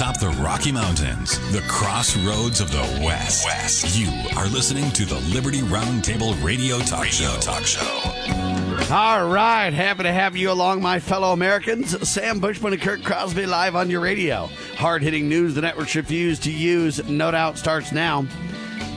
[0.00, 3.44] atop the Rocky Mountains, the crossroads of the West.
[3.44, 3.98] West.
[3.98, 7.40] You are listening to the Liberty Roundtable Radio Talk radio Show.
[7.40, 8.94] Talk Show.
[8.94, 12.08] All right, happy to have you along, my fellow Americans.
[12.08, 14.48] Sam Bushman and Kurt Crosby live on your radio.
[14.76, 18.26] Hard hitting news the networks refuse to use, no doubt, starts now.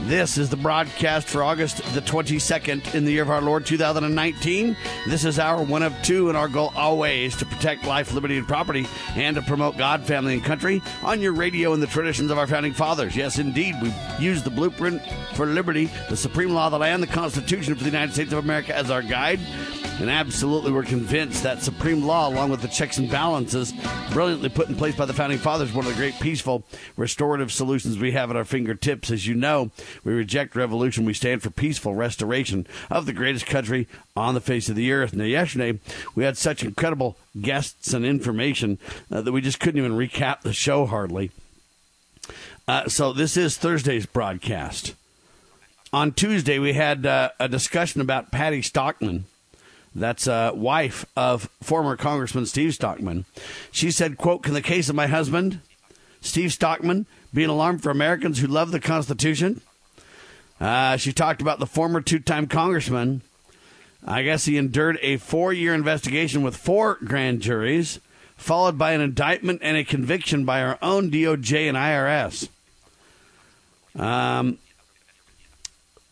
[0.06, 4.76] This is the broadcast for August the 22nd in the year of our Lord 2019.
[5.08, 8.46] This is our one of two, and our goal always to protect life, liberty, and
[8.46, 8.86] property,
[9.16, 12.46] and to promote God, family, and country on your radio and the traditions of our
[12.46, 13.16] founding fathers.
[13.16, 15.00] Yes, indeed, we use the blueprint
[15.32, 18.44] for liberty, the supreme law of the land, the Constitution for the United States of
[18.44, 19.40] America as our guide.
[20.00, 23.72] And absolutely, we're convinced that supreme law, along with the checks and balances
[24.10, 26.64] brilliantly put in place by the founding fathers, one of the great peaceful
[26.96, 29.12] restorative solutions we have at our fingertips.
[29.12, 29.70] As you know,
[30.02, 31.04] we reject revolution.
[31.04, 33.86] We stand for peaceful restoration of the greatest country
[34.16, 35.14] on the face of the earth.
[35.14, 35.78] Now, yesterday,
[36.16, 38.78] we had such incredible guests and information
[39.12, 41.30] uh, that we just couldn't even recap the show hardly.
[42.66, 44.94] Uh, so, this is Thursday's broadcast.
[45.92, 49.26] On Tuesday, we had uh, a discussion about Patty Stockman
[49.94, 53.24] that's a wife of former Congressman Steve Stockman.
[53.70, 55.60] She said, quote, Can the case of my husband,
[56.20, 59.60] Steve Stockman, be an alarm for Americans who love the Constitution?
[60.60, 63.22] Uh, she talked about the former two time congressman.
[64.04, 68.00] I guess he endured a four year investigation with four grand juries,
[68.36, 72.48] followed by an indictment and a conviction by our own DOJ and IRS.
[73.96, 74.58] Um,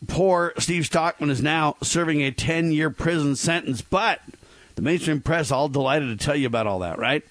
[0.07, 4.21] poor Steve Stockman is now serving a 10 year prison sentence, but
[4.75, 7.23] the mainstream press all delighted to tell you about all that, right?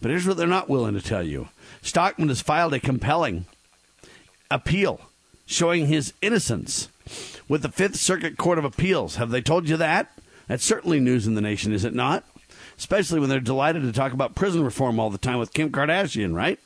[0.00, 1.48] But here's what they're not willing to tell you
[1.82, 3.46] Stockman has filed a compelling
[4.50, 5.00] appeal
[5.46, 6.88] showing his innocence
[7.48, 9.16] with the Fifth Circuit Court of Appeals.
[9.16, 10.12] Have they told you that?
[10.48, 12.24] That's certainly news in the nation, is it not?
[12.78, 16.34] Especially when they're delighted to talk about prison reform all the time with Kim Kardashian,
[16.34, 16.58] right?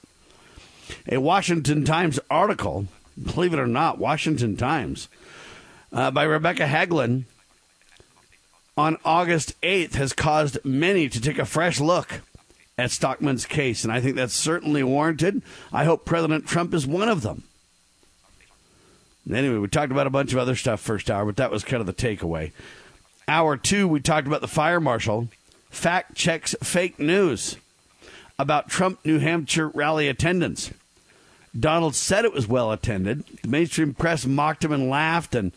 [1.09, 2.87] A Washington Times article,
[3.23, 5.09] believe it or not, Washington Times,
[5.93, 7.25] uh, by Rebecca Hagelin
[8.77, 12.23] on August 8th has caused many to take a fresh look
[12.79, 15.43] at Stockman's case, and I think that's certainly warranted.
[15.73, 17.45] I hope President Trump is one of them.
[19.31, 21.81] Anyway, we talked about a bunch of other stuff first hour, but that was kind
[21.81, 22.53] of the takeaway.
[23.29, 25.29] Hour two, we talked about the fire marshal
[25.69, 27.57] fact checks fake news
[28.39, 30.73] about Trump New Hampshire rally attendance.
[31.59, 33.25] Donald said it was well attended.
[33.43, 35.53] The mainstream press mocked him and laughed, and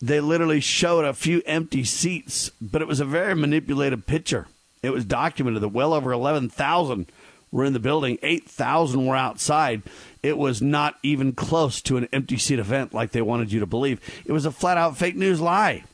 [0.00, 4.46] they literally showed a few empty seats, but it was a very manipulated picture.
[4.82, 7.06] It was documented that well over 11,000
[7.50, 9.82] were in the building, 8,000 were outside.
[10.22, 13.66] It was not even close to an empty seat event like they wanted you to
[13.66, 14.00] believe.
[14.26, 15.84] It was a flat out fake news lie.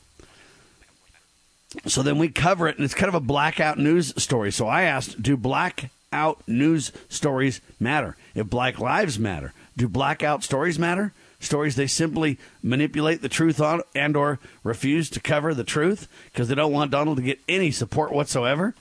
[1.85, 4.51] So then we cover it, and it's kind of a blackout news story.
[4.51, 8.15] So I asked, do blackout news stories matter?
[8.35, 11.13] If Black Lives matter, do blackout stories matter?
[11.43, 16.47] Stories they simply manipulate the truth on and or refuse to cover the truth because
[16.47, 18.73] they don't want Donald to get any support whatsoever.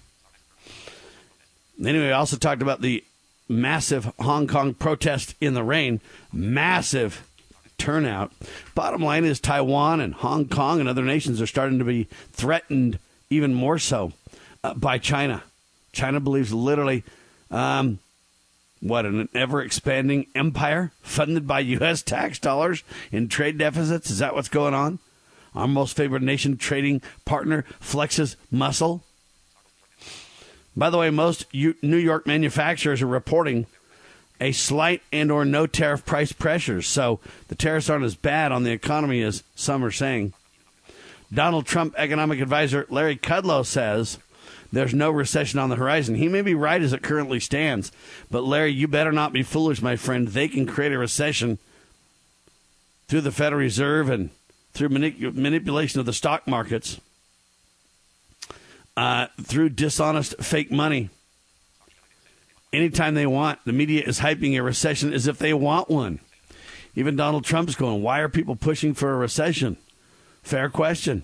[1.84, 3.02] Anyway, I also talked about the
[3.48, 6.00] massive Hong Kong protest in the rain,
[6.32, 7.26] massive
[7.78, 8.32] turnout.
[8.74, 12.98] Bottom line is Taiwan and Hong Kong and other nations are starting to be threatened
[13.28, 14.12] even more so
[14.62, 15.42] uh, by China.
[15.92, 17.02] China believes literally,
[17.50, 17.98] um,
[18.82, 22.02] what, an ever expanding empire funded by U.S.
[22.02, 24.10] tax dollars in trade deficits?
[24.10, 24.98] Is that what's going on?
[25.54, 29.02] Our most favored nation trading partner flexes muscle
[30.76, 33.66] by the way, most U- New York manufacturers are reporting
[34.40, 36.86] a slight and or no tariff price pressures.
[36.86, 40.32] So the tariffs aren't as bad on the economy as some are saying.
[41.32, 44.18] Donald Trump economic advisor Larry Kudlow says
[44.72, 46.14] there's no recession on the horizon.
[46.14, 47.92] He may be right as it currently stands,
[48.30, 50.28] but Larry, you better not be foolish, my friend.
[50.28, 51.58] They can create a recession
[53.06, 54.30] through the Federal Reserve and
[54.72, 56.98] through manip- manipulation of the stock markets
[58.96, 61.10] uh, through dishonest fake money.
[62.72, 66.20] Anytime they want, the media is hyping a recession as if they want one.
[66.94, 69.76] Even Donald Trump's going, why are people pushing for a recession?
[70.42, 71.22] Fair question.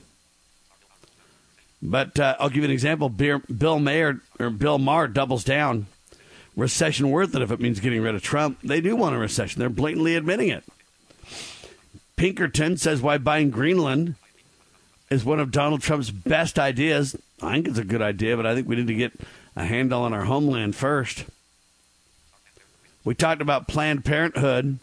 [1.80, 3.08] But uh, I'll give you an example.
[3.08, 5.86] Bill Mayer or Bill Maher doubles down.
[6.56, 8.58] Recession worth it if it means getting rid of Trump.
[8.64, 9.60] They do want a recession.
[9.60, 10.64] They're blatantly admitting it.
[12.16, 14.16] Pinkerton says why buying Greenland
[15.08, 17.16] is one of Donald Trump's best ideas.
[17.40, 19.12] I think it's a good idea, but I think we need to get
[19.54, 21.26] a handle on our homeland first.
[23.04, 24.80] We talked about Planned Parenthood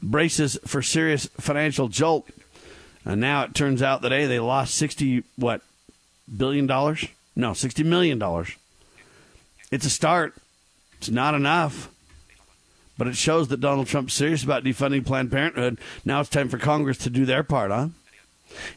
[0.00, 2.28] braces for serious financial jolt,
[3.04, 5.62] and now it turns out that a they lost sixty what
[6.36, 7.06] billion dollars?
[7.36, 8.50] No, sixty million dollars.
[9.70, 10.34] It's a start.
[10.98, 11.90] It's not enough.
[12.96, 15.78] But it shows that Donald Trump's serious about defunding Planned Parenthood.
[16.04, 17.88] Now it's time for Congress to do their part, huh?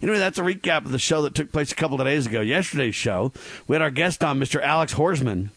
[0.01, 2.41] Anyway, that's a recap of the show that took place a couple of days ago.
[2.41, 3.31] Yesterday's show,
[3.67, 4.61] we had our guest on, Mr.
[4.61, 5.49] Alex Horsman,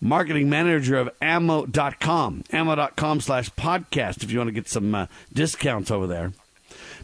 [0.00, 5.90] marketing manager of ammo.com, ammo.com slash podcast, if you want to get some uh, discounts
[5.90, 6.32] over there.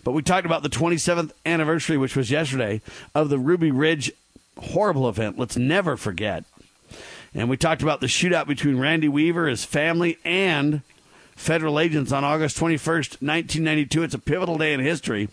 [0.08, 2.81] But we talked about the 27th anniversary, which was yesterday,
[3.14, 4.10] of the Ruby Ridge
[4.58, 5.38] horrible event.
[5.38, 6.44] Let's never forget.
[7.34, 10.81] And we talked about the shootout between Randy Weaver, his family, and
[11.37, 14.02] federal agents on August 21st, 1992.
[14.02, 15.28] It's a pivotal day in history.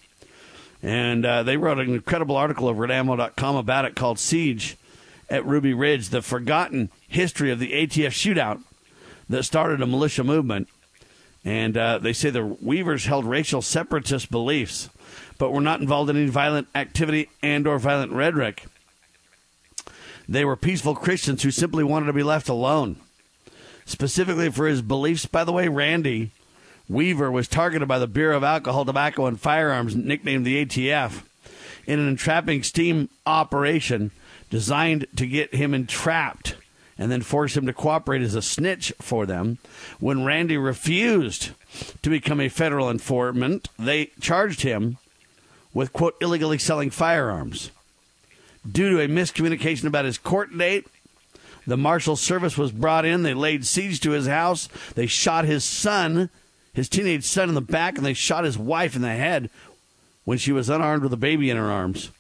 [0.84, 4.76] And uh, they wrote an incredible article over at ammo.com about it called Siege
[5.30, 8.62] at Ruby Ridge, the forgotten history of the ATF shootout
[9.30, 10.68] that started a militia movement.
[11.46, 14.90] And uh, they say the Weavers held racial separatist beliefs,
[15.38, 18.66] but were not involved in any violent activity and or violent rhetoric.
[20.28, 22.98] They were peaceful Christians who simply wanted to be left alone.
[23.86, 26.32] Specifically for his beliefs, by the way, Randy
[26.90, 31.24] Weaver was targeted by the Bureau of Alcohol, Tobacco, and Firearms, nicknamed the ATF,
[31.86, 34.10] in an entrapping steam operation
[34.50, 36.56] designed to get him entrapped
[36.98, 39.58] and then force him to cooperate as a snitch for them.
[40.00, 41.52] When Randy refused
[42.02, 44.98] to become a federal informant, they charged him
[45.74, 47.72] with, quote, illegally selling firearms.
[48.70, 50.88] Due to a miscommunication about his court date,
[51.68, 53.24] the Marshal Service was brought in.
[53.24, 54.70] They laid siege to his house.
[54.96, 56.30] They shot his son,
[56.74, 59.50] his teenage son, in the back, and they shot his wife in the head
[60.24, 62.12] when she was unarmed with a baby in her arms.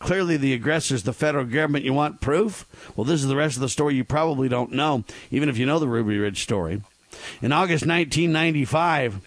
[0.00, 1.84] Clearly, the aggressor is the federal government.
[1.84, 2.66] You want proof?
[2.96, 5.66] Well, this is the rest of the story you probably don't know, even if you
[5.66, 6.82] know the Ruby Ridge story.
[7.42, 9.20] In August 1995,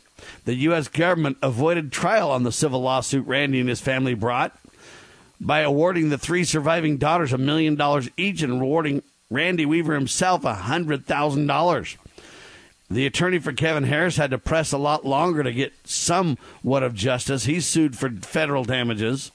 [0.45, 0.87] the U.S.
[0.87, 4.57] government avoided trial on the civil lawsuit Randy and his family brought
[5.39, 10.43] by awarding the three surviving daughters a million dollars each and rewarding Randy Weaver himself
[10.43, 11.97] a hundred thousand dollars.
[12.89, 16.93] The attorney for Kevin Harris had to press a lot longer to get somewhat of
[16.93, 17.45] justice.
[17.45, 19.31] He sued for federal damages.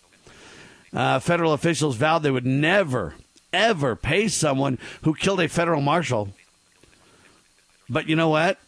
[0.93, 3.15] Uh, federal officials vowed they would never,
[3.53, 6.31] ever pay someone who killed a federal marshal.
[7.89, 8.59] But you know what?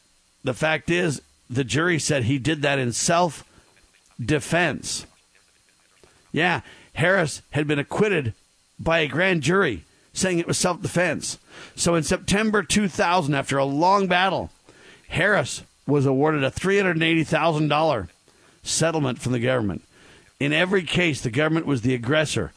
[0.45, 3.45] The fact is, the jury said he did that in self
[4.25, 5.07] defense.
[6.33, 6.61] Yeah,
[6.95, 8.35] Harris had been acquitted
[8.79, 11.39] by a grand jury saying it was self defense.
[11.75, 14.51] So in September 2000, after a long battle,
[15.09, 18.09] Harris was awarded a $380,000
[18.63, 19.83] settlement from the government.
[20.41, 22.53] In every case, the government was the aggressor.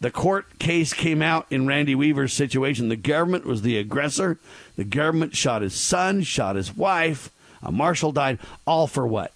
[0.00, 2.88] The court case came out in Randy Weaver's situation.
[2.88, 4.38] The government was the aggressor.
[4.76, 7.30] The government shot his son, shot his wife.
[7.62, 8.40] A marshal died.
[8.66, 9.32] All for what?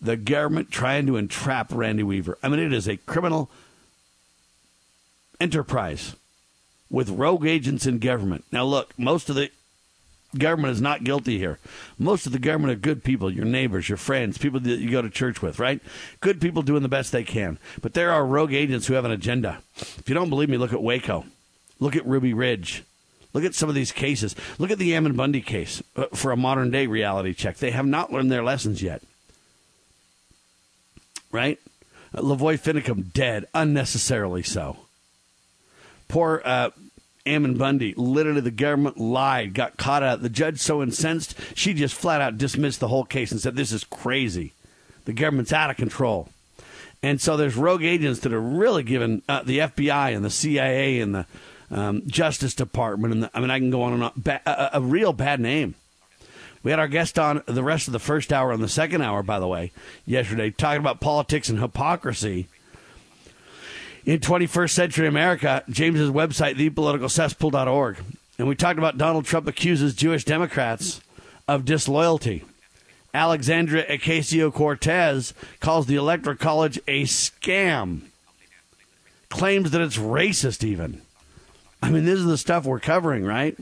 [0.00, 2.38] the government trying to entrap Randy Weaver.
[2.42, 3.50] I mean, it is a criminal
[5.40, 6.14] enterprise
[6.90, 8.44] with rogue agents in government.
[8.52, 9.50] Now, look, most of the
[10.36, 11.58] government is not guilty here.
[11.98, 15.02] Most of the government are good people, your neighbors, your friends, people that you go
[15.02, 15.80] to church with, right?
[16.20, 17.58] Good people doing the best they can.
[17.80, 19.62] But there are rogue agents who have an agenda.
[19.76, 21.24] If you don't believe me, look at Waco.
[21.80, 22.84] Look at Ruby Ridge.
[23.32, 24.34] Look at some of these cases.
[24.58, 27.58] Look at the Ammon Bundy case uh, for a modern day reality check.
[27.58, 29.02] They have not learned their lessons yet
[31.32, 31.58] right?
[32.14, 34.76] Uh, LaVoy Finicum dead, unnecessarily so.
[36.08, 36.70] Poor uh,
[37.28, 40.22] Ammon Bundy, literally the government lied, got caught out.
[40.22, 43.72] The judge so incensed, she just flat out dismissed the whole case and said, This
[43.72, 44.52] is crazy.
[45.04, 46.28] The government's out of control.
[47.02, 51.00] And so there's rogue agents that are really giving uh, the FBI and the CIA
[51.00, 51.26] and the
[51.70, 54.78] um, Justice Department, and the, I mean, I can go on and on, ba- a,
[54.78, 55.74] a real bad name.
[56.62, 59.22] We had our guest on the rest of the first hour and the second hour,
[59.22, 59.70] by the way,
[60.04, 62.48] yesterday, talking about politics and hypocrisy.
[64.08, 67.98] In 21st century America, James's website, thepoliticalcesspool.org.
[68.38, 71.02] And we talked about Donald Trump accuses Jewish Democrats
[71.46, 72.42] of disloyalty.
[73.12, 78.00] Alexandria Ocasio Cortez calls the Electoral College a scam,
[79.28, 81.02] claims that it's racist, even.
[81.82, 83.58] I mean, this is the stuff we're covering, right?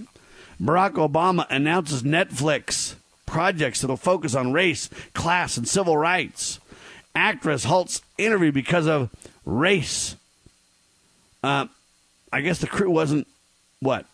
[0.62, 2.94] Barack Obama announces Netflix
[3.26, 6.60] projects that'll focus on race, class, and civil rights.
[7.16, 9.10] Actress halts interview because of
[9.44, 10.14] race.
[11.42, 11.66] Uh,
[12.32, 13.26] I guess the crew wasn't,
[13.80, 14.06] what,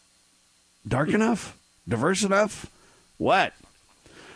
[0.86, 1.56] dark enough?
[1.88, 2.66] Diverse enough?
[3.18, 3.52] What?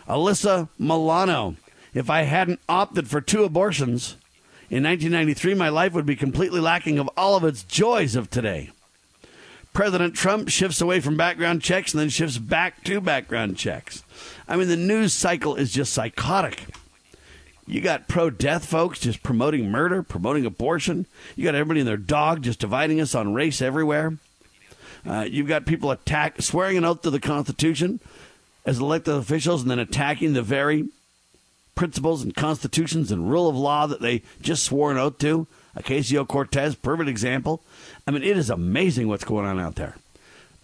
[0.08, 1.56] Alyssa Milano.
[1.94, 4.16] If I hadn't opted for two abortions
[4.68, 8.70] in 1993, my life would be completely lacking of all of its joys of today.
[9.72, 14.02] President Trump shifts away from background checks and then shifts back to background checks.
[14.48, 16.64] I mean, the news cycle is just psychotic.
[17.66, 21.06] You got pro death folks just promoting murder, promoting abortion.
[21.34, 24.16] You got everybody and their dog just dividing us on race everywhere.
[25.04, 28.00] Uh, you've got people attack, swearing an oath to the Constitution,
[28.64, 30.88] as elected officials and then attacking the very
[31.74, 35.46] principles and constitutions and rule of law that they just swore an oath to.
[35.76, 37.62] Ocasio Cortez, perfect example.
[38.06, 39.96] I mean, it is amazing what's going on out there.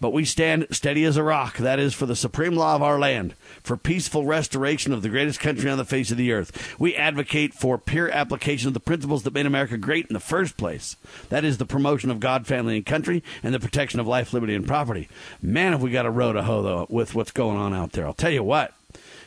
[0.03, 1.55] But we stand steady as a rock.
[1.55, 5.39] That is for the supreme law of our land, for peaceful restoration of the greatest
[5.39, 6.77] country on the face of the earth.
[6.77, 10.57] We advocate for pure application of the principles that made America great in the first
[10.57, 10.97] place.
[11.29, 14.53] That is the promotion of God, family, and country, and the protection of life, liberty,
[14.53, 15.07] and property.
[15.41, 18.05] Man, have we got a row to hoe, though, with what's going on out there.
[18.05, 18.73] I'll tell you what.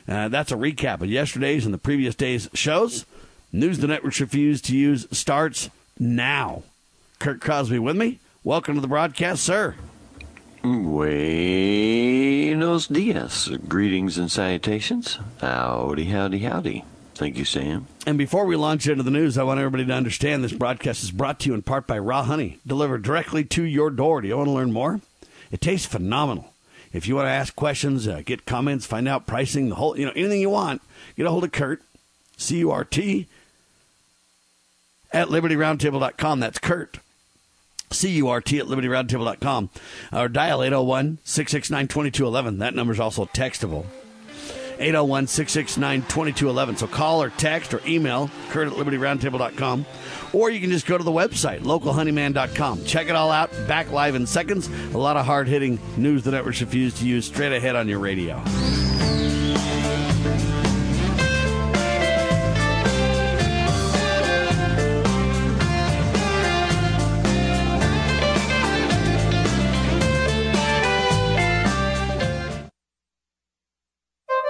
[0.07, 3.07] Uh, that's a recap of yesterday's and the previous day's shows.
[3.51, 6.65] News the networks refuse to use starts now.
[7.19, 8.19] Kurt Crosby with me.
[8.45, 9.75] Welcome to the broadcast, sir.
[10.63, 12.07] Buenos
[12.89, 13.49] dias.
[13.69, 15.19] Greetings and salutations.
[15.41, 16.85] Howdy, howdy, howdy.
[17.15, 17.87] Thank you, Sam.
[18.07, 21.11] And before we launch into the news, I want everybody to understand this broadcast is
[21.11, 24.21] brought to you in part by Raw Honey, delivered directly to your door.
[24.21, 25.01] Do you want to learn more?
[25.51, 26.53] It tastes phenomenal.
[26.93, 30.05] If you want to ask questions, uh, get comments, find out pricing, the whole, you
[30.07, 30.83] know, anything you want,
[31.17, 31.83] get a hold of Kurt,
[32.37, 33.27] C U R T,
[35.13, 36.41] at libertyroundtable.com.
[36.41, 36.99] That's Kurt,
[37.91, 39.71] C-U-R-T at libertyroundtable.com.
[40.13, 42.59] Or dial 801-669-2211.
[42.59, 43.87] That number is also textable.
[44.79, 46.79] 801-669-2211.
[46.79, 49.87] So call or text or email Kurt at libertyroundtable.com.
[50.33, 52.85] Or you can just go to the website, localhoneyman.com.
[52.85, 53.51] Check it all out.
[53.67, 54.69] Back live in seconds.
[54.93, 58.43] A lot of hard-hitting news the networks refuse to use straight ahead on your radio.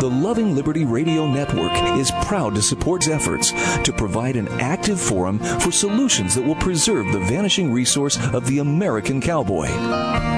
[0.00, 5.38] The Loving Liberty Radio Network is proud to support efforts to provide an active forum
[5.38, 9.68] for solutions that will preserve the vanishing resource of the American cowboy.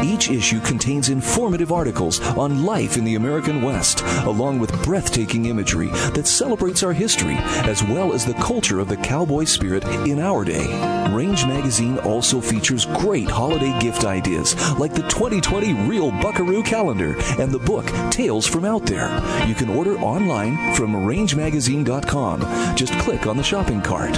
[0.05, 5.89] Each issue contains informative articles on life in the American West, along with breathtaking imagery
[6.13, 10.45] that celebrates our history as well as the culture of the cowboy spirit in our
[10.45, 10.67] day.
[11.11, 17.51] Range Magazine also features great holiday gift ideas like the 2020 Real Buckaroo Calendar and
[17.51, 19.09] the book Tales from Out There.
[19.47, 22.77] You can order online from rangemagazine.com.
[22.77, 24.15] Just click on the shopping cart.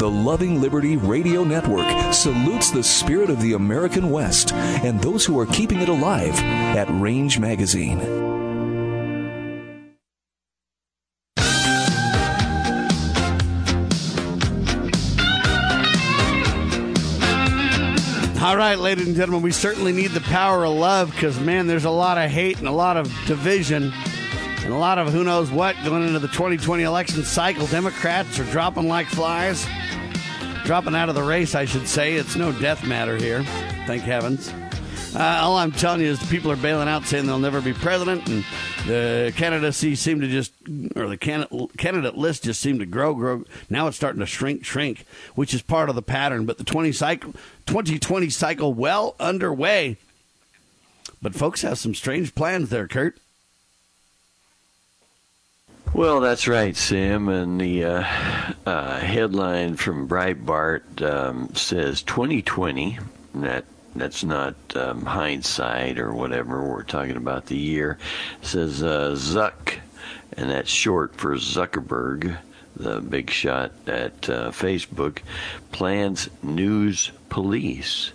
[0.00, 5.38] The Loving Liberty Radio Network salutes the spirit of the American West and those who
[5.38, 8.00] are keeping it alive at Range Magazine.
[18.42, 21.84] All right, ladies and gentlemen, we certainly need the power of love because, man, there's
[21.84, 23.92] a lot of hate and a lot of division
[24.70, 27.66] and a lot of who knows what going into the 2020 election cycle.
[27.66, 29.66] Democrats are dropping like flies,
[30.64, 32.14] dropping out of the race, I should say.
[32.14, 33.42] It's no death matter here,
[33.88, 34.48] thank heavens.
[35.12, 38.28] Uh, all I'm telling you is people are bailing out saying they'll never be president,
[38.28, 38.44] and
[38.86, 40.52] the candidacy seemed to just,
[40.94, 43.42] or the candidate, candidate list just seemed to grow, grow.
[43.70, 46.46] Now it's starting to shrink, shrink, which is part of the pattern.
[46.46, 47.32] But the 20 cycle,
[47.66, 49.96] 2020 cycle well underway.
[51.20, 53.18] But folks have some strange plans there, Kurt.
[55.92, 57.28] Well, that's right, Sam.
[57.28, 58.04] And the uh,
[58.64, 62.98] uh, headline from Breitbart um, says 2020.
[63.34, 63.64] That
[63.96, 66.62] that's not um, hindsight or whatever.
[66.62, 67.98] We're talking about the year.
[68.40, 69.78] It says uh, Zuck,
[70.36, 72.38] and that's short for Zuckerberg,
[72.76, 75.18] the big shot at uh, Facebook,
[75.72, 78.12] plans news police.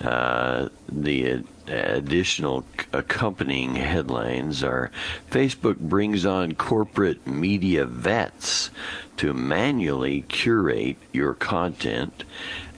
[0.00, 4.90] Uh, the additional accompanying headlines are
[5.30, 8.70] Facebook brings on corporate media vets
[9.18, 12.24] to manually curate your content,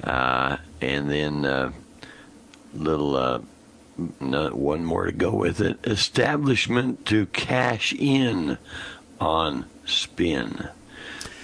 [0.04, 1.72] uh, and then uh,
[2.74, 3.40] little uh,
[4.18, 5.78] not one more to go with it.
[5.84, 8.58] Establishment to cash in
[9.20, 10.68] on spin.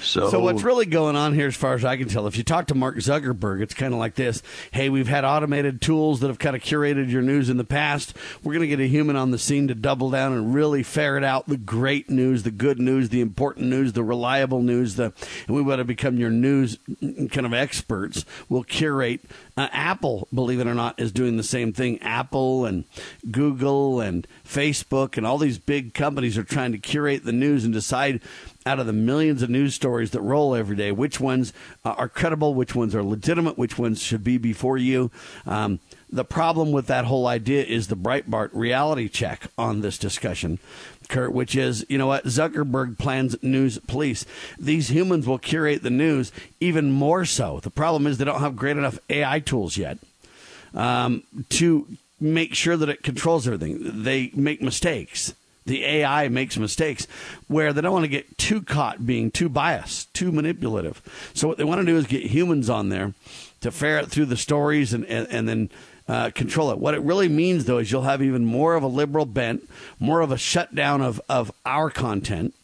[0.00, 2.44] So, so what's really going on here, as far as I can tell, if you
[2.44, 6.28] talk to Mark Zuckerberg, it's kind of like this: Hey, we've had automated tools that
[6.28, 8.14] have kind of curated your news in the past.
[8.42, 11.24] We're going to get a human on the scene to double down and really ferret
[11.24, 14.96] out the great news, the good news, the important news, the reliable news.
[14.96, 15.12] The
[15.46, 18.24] and we want to become your news kind of experts.
[18.48, 19.22] We'll curate.
[19.56, 22.00] Uh, Apple, believe it or not, is doing the same thing.
[22.02, 22.84] Apple and
[23.30, 27.72] Google and Facebook and all these big companies are trying to curate the news and
[27.72, 28.20] decide
[28.66, 31.52] out of the millions of news stories that roll every day, which ones
[31.84, 35.10] uh, are credible, which ones are legitimate, which ones should be before you.
[35.46, 35.78] Um,
[36.10, 40.58] the problem with that whole idea is the Breitbart reality check on this discussion,
[41.08, 44.24] Kurt, which is, you know what, Zuckerberg plans news police.
[44.58, 47.60] These humans will curate the news even more so.
[47.60, 49.98] The problem is they don't have great enough AI tools yet
[50.74, 51.86] um, to
[52.20, 54.02] make sure that it controls everything.
[54.02, 55.34] They make mistakes
[55.66, 57.06] the AI makes mistakes
[57.48, 61.02] where they don't want to get too caught being too biased, too manipulative.
[61.34, 63.14] So what they want to do is get humans on there
[63.60, 65.70] to ferret through the stories and, and, and then
[66.08, 66.78] uh, control it.
[66.78, 70.20] What it really means, though, is you'll have even more of a liberal bent, more
[70.20, 72.54] of a shutdown of, of our content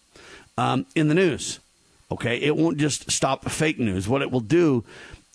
[0.56, 1.58] um, in the news.
[2.10, 4.08] Okay, it won't just stop fake news.
[4.08, 4.84] What it will do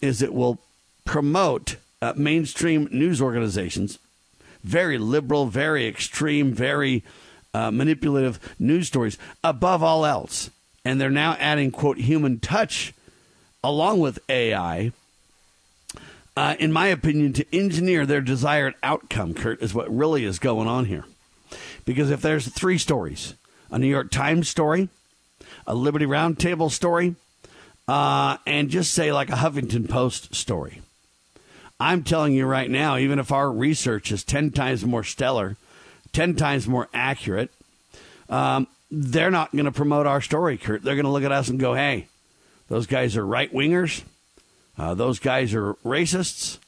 [0.01, 0.59] is it will
[1.05, 3.97] promote uh, mainstream news organizations,
[4.63, 7.03] very liberal, very extreme, very
[7.53, 10.51] uh, manipulative news stories above all else.
[10.85, 12.93] And they're now adding, quote, human touch
[13.63, 14.91] along with AI,
[16.37, 20.67] uh, in my opinion, to engineer their desired outcome, Kurt, is what really is going
[20.67, 21.03] on here.
[21.83, 23.33] Because if there's three stories
[23.71, 24.87] a New York Times story,
[25.65, 27.15] a Liberty Roundtable story,
[27.87, 30.81] uh, and just say like a Huffington Post story.
[31.79, 35.57] I'm telling you right now, even if our research is 10 times more stellar
[36.13, 37.51] 10 times more accurate,
[38.29, 40.83] um, they're not going to promote our story, Kurt.
[40.83, 42.07] They're going to look at us and go, hey,
[42.69, 44.03] those guys are right wingers.
[44.77, 46.59] Uh, those guys are racists.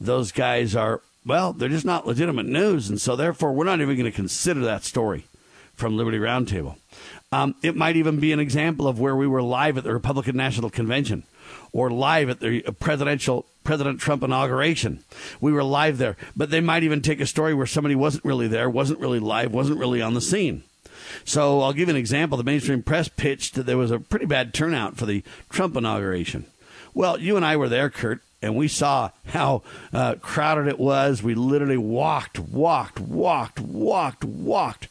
[0.00, 2.88] Those guys are, well, they're just not legitimate news.
[2.88, 5.26] And so, therefore, we're not even going to consider that story
[5.74, 6.76] from Liberty Roundtable.
[7.32, 10.36] Um, it might even be an example of where we were live at the Republican
[10.36, 11.24] National Convention
[11.72, 15.04] or live at the presidential President Trump inauguration.
[15.40, 18.48] We were live there, but they might even take a story where somebody wasn't really
[18.48, 20.62] there, wasn't really live, wasn't really on the scene.
[21.24, 22.38] So I'll give an example.
[22.38, 26.46] The mainstream press pitched that there was a pretty bad turnout for the Trump inauguration.
[26.96, 31.22] Well, you and I were there, Kurt, and we saw how uh, crowded it was.
[31.22, 34.88] We literally walked, walked, walked, walked, walked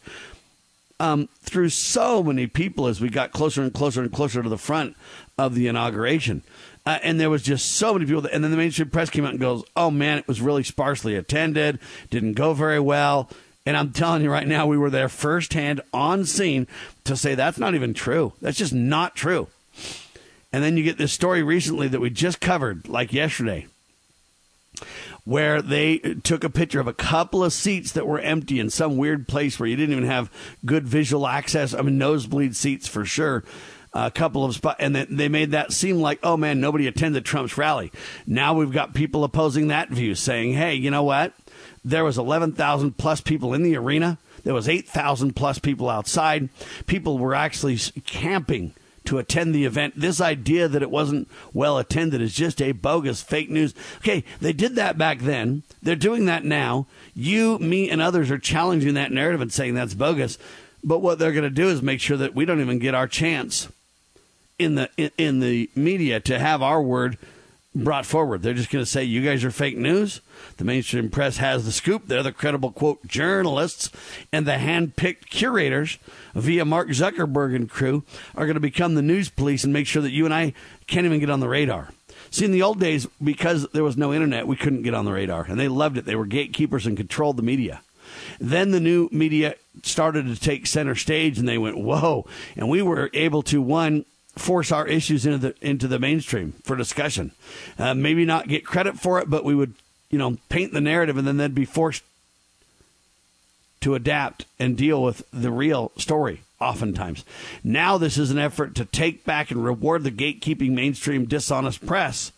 [0.99, 4.55] um, through so many people as we got closer and closer and closer to the
[4.55, 4.95] front
[5.39, 6.43] of the inauguration.
[6.85, 8.21] Uh, and there was just so many people.
[8.21, 10.61] That, and then the mainstream press came out and goes, "Oh man, it was really
[10.61, 11.79] sparsely attended.
[12.11, 13.31] Didn't go very well."
[13.65, 16.67] And I'm telling you right now, we were there firsthand on scene
[17.05, 18.33] to say that's not even true.
[18.41, 19.47] That's just not true.
[20.55, 23.67] And then you get this story recently that we just covered, like yesterday,
[25.25, 28.95] where they took a picture of a couple of seats that were empty in some
[28.95, 30.31] weird place where you didn't even have
[30.65, 31.73] good visual access.
[31.73, 33.43] I mean, nosebleed seats for sure
[33.91, 37.25] a couple of spots, and then they made that seem like, oh man, nobody attended
[37.25, 37.91] Trump's rally.
[38.25, 41.33] Now we've got people opposing that view, saying, hey, you know what?
[41.83, 44.19] There was 11,000 plus people in the arena.
[44.45, 46.47] There was 8,000 plus people outside.
[46.87, 48.73] People were actually camping
[49.07, 49.93] to attend the event.
[49.97, 53.73] This idea that it wasn't well attended is just a bogus fake news.
[53.97, 55.63] Okay, they did that back then.
[55.81, 56.87] They're doing that now.
[57.13, 60.37] You, me, and others are challenging that narrative and saying that's bogus.
[60.83, 63.07] But what they're going to do is make sure that we don't even get our
[63.07, 63.67] chance
[64.57, 67.17] in the in, in the media to have our word
[67.75, 68.41] brought forward.
[68.41, 70.21] They're just going to say you guys are fake news.
[70.57, 72.07] The mainstream press has the scoop.
[72.07, 73.91] They're the credible quote journalists
[74.31, 75.97] and the hand-picked curators
[76.33, 78.03] via Mark Zuckerberg and crew
[78.35, 80.53] are going to become the news police and make sure that you and I
[80.87, 81.89] can't even get on the radar.
[82.31, 85.11] See, in the old days, because there was no internet, we couldn't get on the
[85.13, 86.05] radar, and they loved it.
[86.05, 87.81] They were gatekeepers and controlled the media.
[88.39, 92.81] Then the new media started to take center stage, and they went, "Whoa!" And we
[92.81, 97.31] were able to one force our issues into the into the mainstream for discussion.
[97.77, 99.73] Uh, maybe not get credit for it, but we would,
[100.09, 102.03] you know, paint the narrative, and then they'd be forced
[103.81, 106.41] to adapt and deal with the real story.
[106.59, 107.25] Oftentimes,
[107.63, 112.31] now this is an effort to take back and reward the gatekeeping mainstream dishonest press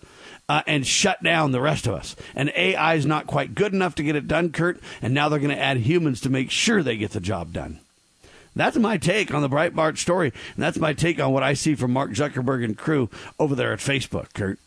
[0.50, 2.16] uh, and shut down the rest of us.
[2.36, 4.80] And AI is not quite good enough to get it done, Kurt.
[5.02, 7.80] And now they're going to add humans to make sure they get the job done.
[8.58, 11.76] That's my take on the Breitbart story, and that's my take on what I see
[11.76, 14.60] from Mark Zuckerberg and crew over there at Facebook, Kurt.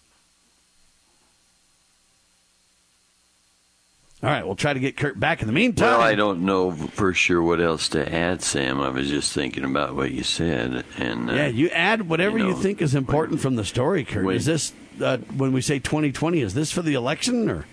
[4.22, 5.92] All right, we'll try to get Kurt back in the meantime.
[5.92, 8.78] Well, I don't know for sure what else to add, Sam.
[8.78, 12.44] I was just thinking about what you said, and uh, yeah, you add whatever you,
[12.44, 14.26] know, you think is important when, from the story, Kurt.
[14.26, 16.42] When, is this uh, when we say 2020?
[16.42, 17.64] Is this for the election, or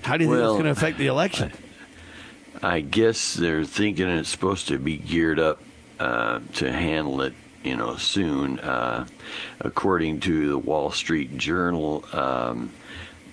[0.00, 1.52] how do you well, think it's going to affect the election?
[1.52, 1.67] I,
[2.62, 5.60] I, guess they're thinking it's supposed to be geared up
[5.98, 8.58] uh, to handle it, you know, soon.
[8.60, 9.06] Uh,
[9.60, 12.04] according to the Wall Street Journal.
[12.12, 12.70] Um,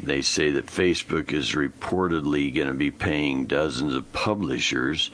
[0.02, 5.10] they say that Facebook is reportedly going to be paying dozens of publishers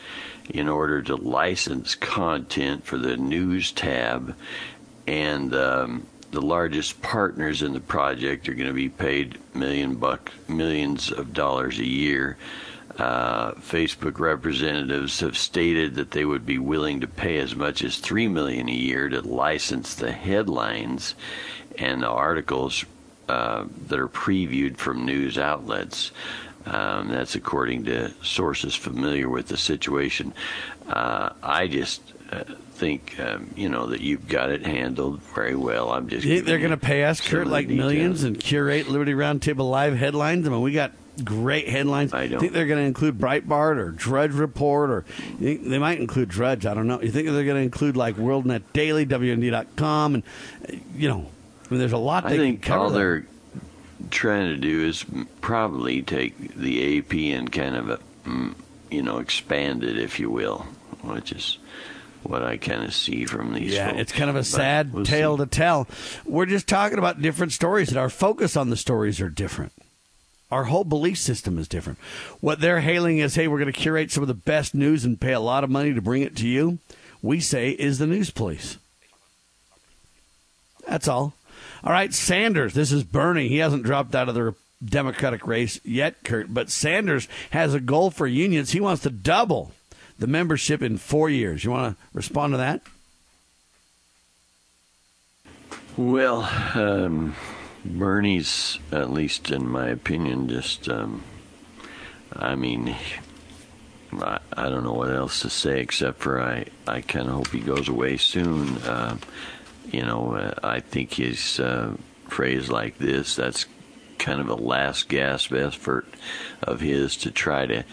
[0.50, 4.36] in order to license content for the news tab,
[5.08, 10.32] and um, the largest partners in the project are going to be paid million buck
[10.48, 12.38] millions of dollars a year.
[12.98, 17.98] Uh, Facebook representatives have stated that they would be willing to pay as much as
[17.98, 21.16] three million a year to license the headlines
[21.78, 22.86] and the articles
[23.30, 26.12] uh, that are previewed from news outlets.
[26.66, 30.34] Um, that's according to sources familiar with the situation.
[30.88, 32.02] Uh, I just
[32.32, 35.92] uh, think um, you know that you've got it handled very well.
[35.92, 39.96] I'm just they're going to pay us, Kurt, like millions and curate Liberty Roundtable live
[39.96, 40.46] headlines.
[40.46, 42.14] I mean, we got great headlines.
[42.14, 45.06] I don't think they're going to include Breitbart or Drudge Report, or
[45.40, 46.66] they might include Drudge.
[46.66, 47.02] I don't know.
[47.02, 50.24] You think they're going to include like WorldNet Daily, WND.com, and
[50.96, 51.28] you know
[51.72, 52.26] mean, there's a lot.
[52.26, 53.26] I think all they're
[54.12, 55.06] trying to do is
[55.40, 58.54] probably take the AP and kind of, a, mm,
[58.90, 60.68] you know, expand it, if you will,
[61.02, 61.58] which is
[62.24, 63.74] what I kind of see from these.
[63.74, 64.02] Yeah, folks.
[64.02, 65.46] it's kind of a sad we'll tale see.
[65.46, 65.88] to tell.
[66.26, 69.72] We're just talking about different stories, and our focus on the stories are different.
[70.52, 71.98] Our whole belief system is different.
[72.42, 75.20] What they're hailing is, hey, we're going to curate some of the best news and
[75.20, 76.80] pay a lot of money to bring it to you.
[77.22, 78.78] We say is the news police.
[80.88, 81.34] That's all.
[81.84, 82.74] All right, Sanders.
[82.74, 83.48] This is Bernie.
[83.48, 86.54] He hasn't dropped out of the Democratic race yet, Kurt.
[86.54, 88.72] But Sanders has a goal for unions.
[88.72, 89.72] He wants to double
[90.20, 91.64] the membership in four years.
[91.64, 92.82] You want to respond to that?
[95.98, 96.42] Well,
[96.76, 97.36] um,
[97.84, 101.24] Bernie's, at least in my opinion, just, um,
[102.34, 102.96] I mean,
[104.14, 107.48] I, I, don't know what else to say except for I, I kind of hope
[107.50, 108.78] he goes away soon.
[108.78, 109.18] Uh,
[109.92, 111.96] you know, uh, I think his uh,
[112.28, 113.66] phrase like this, that's
[114.20, 116.08] kind of a last gasp effort
[116.62, 117.84] of his to try to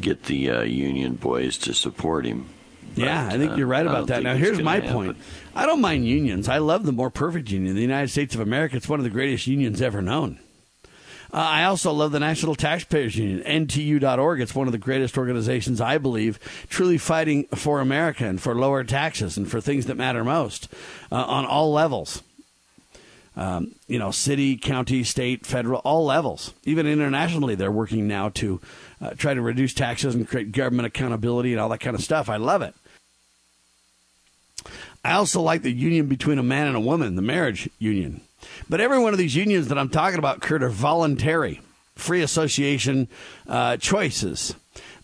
[0.00, 2.48] get the uh, union boys to support him.
[2.94, 4.22] But, yeah, I think you're right uh, about that.
[4.22, 4.92] Now, here's my happen.
[4.92, 5.16] point.
[5.54, 6.48] I don't mind unions.
[6.48, 7.74] I love the more perfect union.
[7.74, 10.38] The United States of America, it's one of the greatest unions ever known.
[11.32, 14.40] Uh, I also love the National Taxpayers Union, NTU.org.
[14.40, 18.84] It's one of the greatest organizations, I believe, truly fighting for America and for lower
[18.84, 20.68] taxes and for things that matter most
[21.10, 22.22] uh, on all levels.
[23.34, 26.52] Um, you know, city, county, state, federal, all levels.
[26.64, 28.60] Even internationally, they're working now to
[29.00, 32.28] uh, try to reduce taxes and create government accountability and all that kind of stuff.
[32.28, 32.74] I love it.
[35.04, 38.20] I also like the union between a man and a woman, the marriage union.
[38.68, 41.60] But every one of these unions that I'm talking about, Kurt, are voluntary,
[41.94, 43.08] free association
[43.48, 44.54] uh, choices.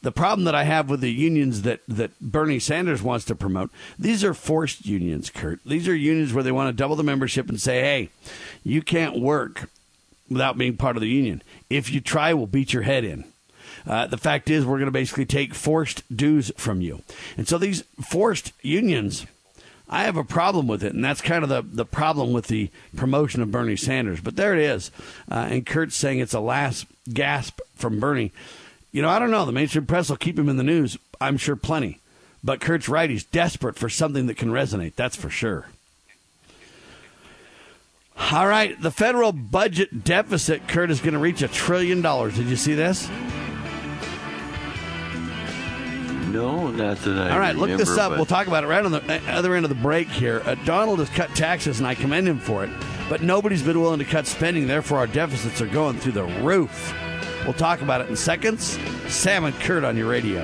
[0.00, 3.70] The problem that I have with the unions that, that Bernie Sanders wants to promote,
[3.98, 5.58] these are forced unions, Kurt.
[5.64, 8.10] These are unions where they want to double the membership and say, hey,
[8.62, 9.68] you can't work
[10.30, 11.42] without being part of the union.
[11.68, 13.24] If you try, we'll beat your head in.
[13.86, 17.02] Uh, the fact is, we're going to basically take forced dues from you.
[17.36, 19.26] And so these forced unions
[19.90, 22.70] I have a problem with it, and that's kind of the, the problem with the
[22.96, 24.20] promotion of Bernie Sanders.
[24.20, 24.90] But there it is.
[25.30, 28.32] Uh, and Kurt's saying it's a last gasp from Bernie.
[28.92, 29.46] You know, I don't know.
[29.46, 32.00] The mainstream press will keep him in the news, I'm sure, plenty.
[32.44, 33.08] But Kurt's right.
[33.08, 34.94] He's desperate for something that can resonate.
[34.94, 35.68] That's for sure.
[38.32, 38.80] All right.
[38.80, 42.36] The federal budget deficit, Kurt, is going to reach a trillion dollars.
[42.36, 43.08] Did you see this?
[46.32, 47.30] No, not that I.
[47.30, 48.12] All right, remember, look this up.
[48.12, 50.42] We'll talk about it right on the uh, other end of the break here.
[50.44, 52.70] Uh, Donald has cut taxes, and I commend him for it.
[53.08, 54.66] But nobody's been willing to cut spending.
[54.66, 56.94] Therefore, our deficits are going through the roof.
[57.44, 58.78] We'll talk about it in seconds.
[59.08, 60.42] Sam and Kurt on your radio.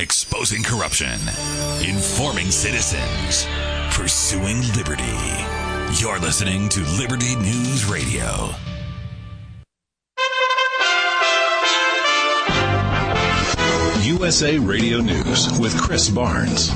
[0.00, 1.18] Exposing corruption,
[1.82, 3.46] informing citizens
[3.98, 5.02] pursuing liberty.
[6.00, 8.50] You're listening to Liberty News Radio.
[14.04, 16.70] USA Radio News with Chris Barnes.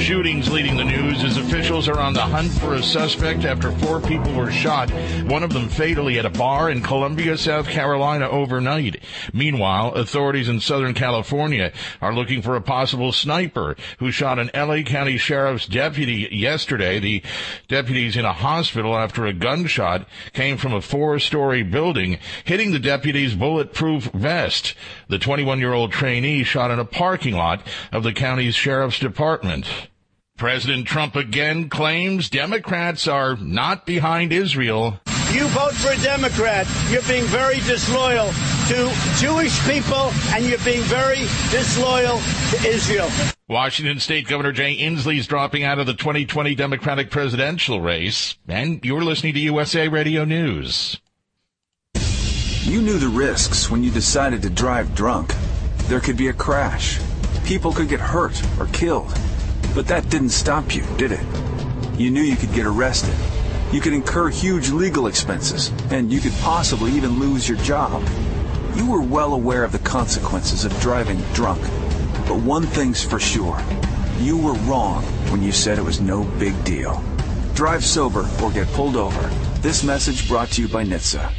[0.00, 4.00] Shootings leading the news as officials are on the hunt for a suspect after four
[4.00, 4.90] people were shot,
[5.26, 9.04] one of them fatally at a bar in Columbia, South Carolina overnight.
[9.32, 14.82] Meanwhile, authorities in Southern California are looking for a possible sniper who shot an LA
[14.82, 16.98] County Sheriff's deputy yesterday.
[16.98, 17.22] The
[17.68, 23.34] deputy's in a hospital after a gunshot came from a four-story building, hitting the deputy's
[23.34, 24.74] bulletproof vest.
[25.08, 29.89] The 21-year-old trainee shot in a parking lot of the county's sheriff's department.
[30.40, 34.98] President Trump again claims Democrats are not behind Israel.
[35.30, 38.28] You vote for a Democrat, you're being very disloyal
[38.68, 41.18] to Jewish people and you're being very
[41.50, 42.18] disloyal
[42.52, 43.10] to Israel.
[43.50, 48.82] Washington State Governor Jay Inslee is dropping out of the 2020 Democratic presidential race, and
[48.82, 50.98] you're listening to USA Radio News.
[52.62, 55.34] You knew the risks when you decided to drive drunk.
[55.88, 56.98] There could be a crash.
[57.44, 59.12] People could get hurt or killed.
[59.74, 61.24] But that didn't stop you, did it?
[61.96, 63.14] You knew you could get arrested.
[63.72, 68.02] You could incur huge legal expenses, and you could possibly even lose your job.
[68.74, 71.60] You were well aware of the consequences of driving drunk.
[72.26, 73.60] But one thing's for sure.
[74.18, 77.02] You were wrong when you said it was no big deal.
[77.54, 79.28] Drive sober or get pulled over.
[79.60, 81.32] This message brought to you by NHTSA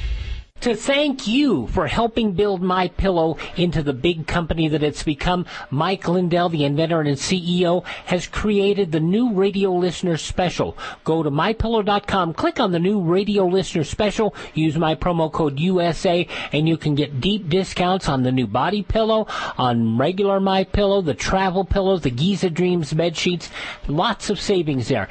[0.62, 5.45] to thank you for helping build my pillow into the big company that it's become.
[5.69, 10.78] Mike lindell the inventor and ceo has created the new radio listener special.
[11.04, 16.28] Go to mypillow.com click on the new radio listener special use my promo code usa
[16.52, 19.26] and you can get deep discounts on the new body pillow
[19.58, 23.50] on regular my pillow the travel pillows the giza dreams bed sheets
[23.88, 25.08] lots of savings there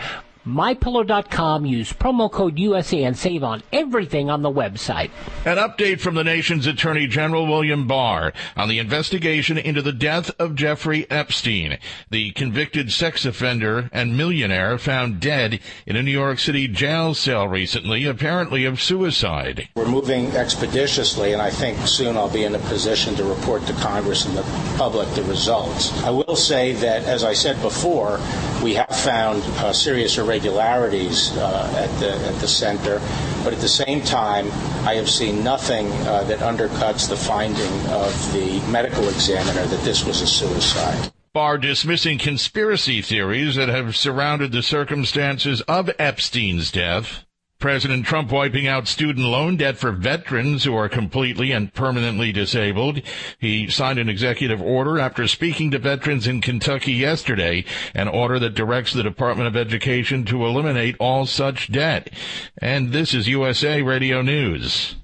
[0.46, 1.66] mypillow.com.
[1.66, 5.10] Use promo code USA and save on everything on the website.
[5.44, 10.30] An update from the nation's Attorney General William Barr on the investigation into the death
[10.38, 11.78] of Jeffrey Epstein,
[12.10, 17.46] the convicted sex offender and millionaire found dead in a New York City jail cell
[17.46, 19.68] recently, apparently of suicide.
[19.76, 23.72] We're moving expeditiously, and I think soon I'll be in a position to report to
[23.74, 24.42] Congress and the
[24.76, 25.92] public the results.
[26.02, 28.18] I will say that, as I said before,
[28.62, 33.00] we have found uh, serious irregularities uh, at, the, at the center,
[33.42, 34.46] but at the same time,
[34.86, 40.04] I have seen nothing uh, that undercuts the finding of the medical examiner that this
[40.04, 41.12] was a suicide.
[41.32, 47.24] Barr dismissing conspiracy theories that have surrounded the circumstances of Epstein's death.
[47.60, 53.02] President Trump wiping out student loan debt for veterans who are completely and permanently disabled.
[53.38, 58.54] He signed an executive order after speaking to veterans in Kentucky yesterday, an order that
[58.54, 62.10] directs the Department of Education to eliminate all such debt.
[62.58, 64.96] And this is USA Radio News.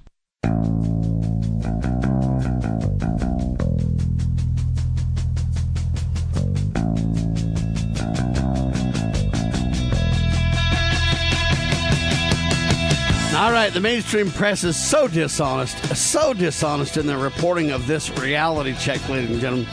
[13.37, 18.09] All right, the mainstream press is so dishonest, so dishonest in their reporting of this
[18.17, 19.67] reality check, ladies and gentlemen.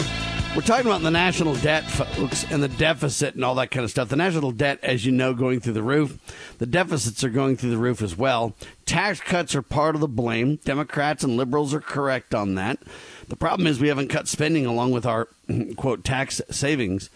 [0.55, 3.91] We're talking about the national debt, folks, and the deficit and all that kind of
[3.91, 4.11] stuff.
[4.11, 6.19] The national debt, as you know, going through the roof.
[6.59, 8.55] The deficits are going through the roof as well.
[8.85, 10.57] Tax cuts are part of the blame.
[10.57, 12.81] Democrats and liberals are correct on that.
[13.29, 15.29] The problem is we haven't cut spending along with our,
[15.77, 17.09] quote, tax savings.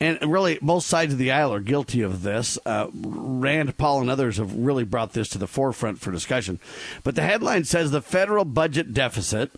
[0.00, 2.58] And really, both sides of the aisle are guilty of this.
[2.64, 6.58] Uh, Rand Paul and others have really brought this to the forefront for discussion.
[7.04, 9.50] But the headline says the federal budget deficit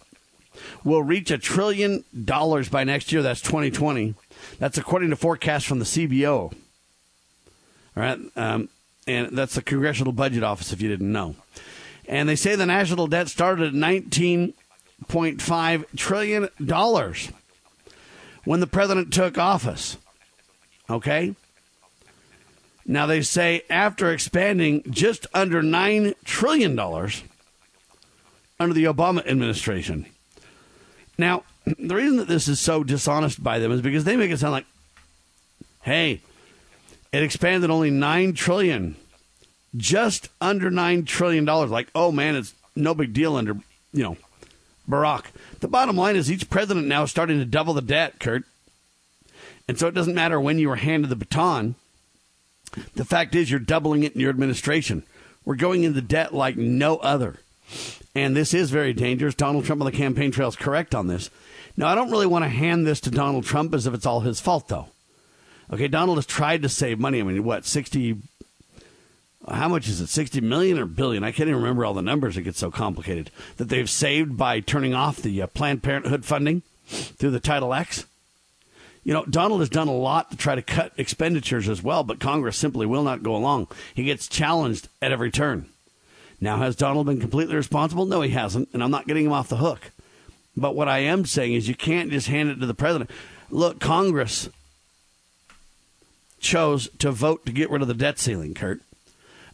[0.83, 3.23] will reach a trillion dollars by next year.
[3.23, 4.17] That's 2020.
[4.59, 6.53] That's according to forecasts from the CBO.
[7.95, 8.19] All right.
[8.35, 8.69] Um,
[9.07, 11.37] and that's the Congressional Budget Office, if you didn't know.
[12.07, 16.49] And they say the national debt started at $19.5 trillion
[18.45, 19.97] when the president took office.
[20.89, 21.35] Okay?
[22.85, 30.07] Now they say after expanding just under $9 trillion under the Obama administration.
[31.19, 34.39] Now, the reason that this is so dishonest by them is because they make it
[34.39, 34.67] sound like,
[35.83, 36.21] hey,
[37.13, 38.97] it expanded only 9 trillion,
[39.77, 41.45] just under $9 trillion.
[41.45, 43.55] Like, oh man, it's no big deal under,
[43.93, 44.17] you know,
[44.89, 45.27] Barack.
[45.61, 48.45] The bottom line is each president now is starting to double the debt, Kurt.
[49.69, 51.75] And so it doesn't matter when you were handed the baton.
[52.95, 55.05] The fact is, you're doubling it in your administration.
[55.45, 57.41] We're going into debt like no other.
[58.15, 59.35] And this is very dangerous.
[59.35, 61.31] Donald Trump on the campaign trail is correct on this.
[61.77, 64.21] Now, I don't really want to hand this to Donald Trump as if it's all
[64.21, 64.89] his fault, though.
[65.73, 67.21] Okay, Donald has tried to save money.
[67.21, 68.19] I mean, what, 60,
[69.49, 71.25] how much is it, 60 million or billion?
[71.25, 72.37] I can't even remember all the numbers.
[72.37, 76.63] It gets so complicated that they've saved by turning off the uh, Planned Parenthood funding.
[76.93, 78.07] through the Title X.
[79.05, 82.21] You know, Donald has done a lot to try to cut expenditures as well, but
[82.21, 83.67] Congress simply will not go along.
[83.95, 85.69] He gets challenged at every turn.
[86.41, 88.07] Now, has Donald been completely responsible?
[88.07, 89.91] No, he hasn't, and I'm not getting him off the hook.
[90.57, 93.11] But what I am saying is you can't just hand it to the president.
[93.51, 94.49] Look, Congress
[96.41, 98.81] chose to vote to get rid of the debt ceiling, Kurt.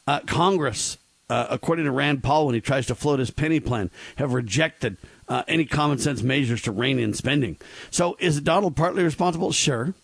[0.06, 0.96] Uh, Congress,
[1.28, 4.96] uh, according to Rand Paul, when he tries to float his penny plan, have rejected
[5.28, 7.56] uh, any common sense measures to rein in spending.
[7.90, 9.52] So is Donald partly responsible?
[9.52, 9.94] Sure.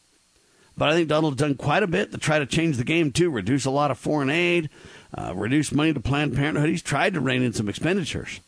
[0.77, 3.31] But I think Donald's done quite a bit to try to change the game, too,
[3.31, 4.71] reduce a lot of foreign aid,
[5.17, 6.69] uh, reduce money to Planned Parenthood.
[6.69, 8.41] He's tried to rein in some expenditures.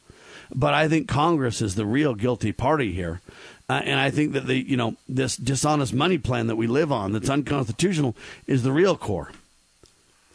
[0.53, 3.21] But I think Congress is the real guilty party here.
[3.69, 6.93] Uh, and I think that the you know this dishonest money plan that we live
[6.93, 8.15] on that's unconstitutional
[8.47, 9.33] is the real core.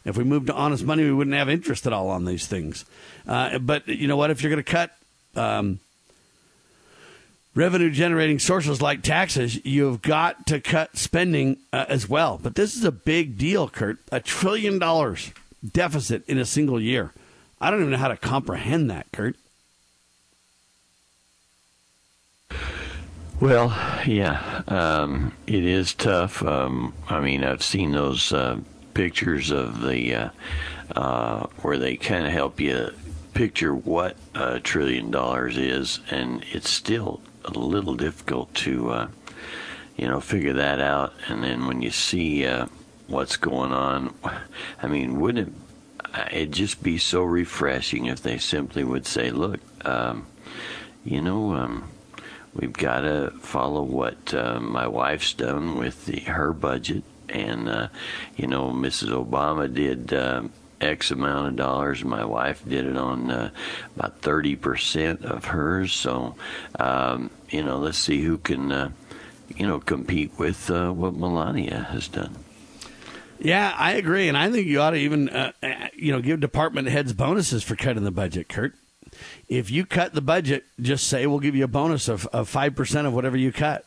[0.04, 2.84] If we moved to honest money, we wouldn't have interest at all on these things.
[3.28, 4.32] Uh, but you know what?
[4.32, 4.92] If you're going to cut
[5.36, 5.80] um,
[7.54, 12.40] revenue generating sources like taxes, you've got to cut spending uh, as well.
[12.42, 14.00] But this is a big deal, Kurt.
[14.12, 15.32] A trillion dollars
[15.70, 17.12] deficit in a single year.
[17.60, 19.36] I don't even know how to comprehend that, Kurt.
[23.40, 23.70] Well,
[24.06, 26.44] yeah, um, it is tough.
[26.44, 28.60] Um, I mean, I've seen those uh,
[28.94, 30.30] pictures of the uh,
[30.96, 32.92] uh, where they kind of help you
[33.34, 39.08] picture what a trillion dollars is, and it's still a little difficult to, uh,
[39.98, 41.14] you know, figure that out.
[41.28, 42.68] And then when you see uh,
[43.08, 44.14] what's going on,
[44.82, 45.54] I mean, wouldn't it?
[46.34, 50.28] It'd just be so refreshing if they simply would say, "Look, um,
[51.06, 51.90] you know." Um,
[52.54, 57.04] we've got to follow what uh, my wife's done with the, her budget.
[57.30, 57.88] And, uh,
[58.36, 59.10] you know, Mrs.
[59.10, 60.44] Obama did uh,
[60.82, 62.04] X amount of dollars.
[62.04, 63.52] My wife did it on uh,
[63.96, 65.94] about 30% of hers.
[65.94, 66.36] So,
[66.80, 68.92] um, you know, let's see who can, uh,
[69.56, 72.36] you know, compete with uh, what Melania has done.
[73.40, 76.40] Yeah, I agree, and I think you ought to even, uh, uh you know, give
[76.40, 78.76] department heads bonuses for cutting the budget, Kurt
[79.48, 83.06] if you cut the budget, just say we'll give you a bonus of, of 5%
[83.06, 83.86] of whatever you cut.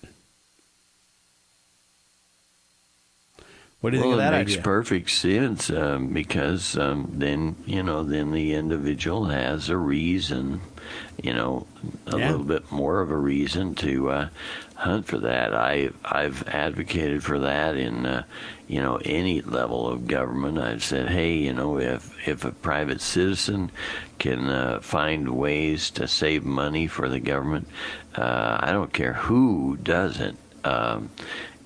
[3.85, 4.63] What do you well, think of that it makes idea?
[4.63, 10.63] perfect sense um, because um, then you know then the individual has a reason,
[11.23, 11.67] you know,
[12.07, 12.31] a Yeah.
[12.31, 14.29] little bit more of a reason to uh,
[14.77, 15.55] hunt for that.
[15.55, 18.23] I I've advocated for that in uh,
[18.69, 20.57] you know any level of government.
[20.59, 23.71] I've said, hey, you know, if if a private citizen
[24.19, 27.69] can uh, find ways to save money for the government,
[28.17, 30.37] uh, I don't care who does it.
[30.65, 31.11] Um,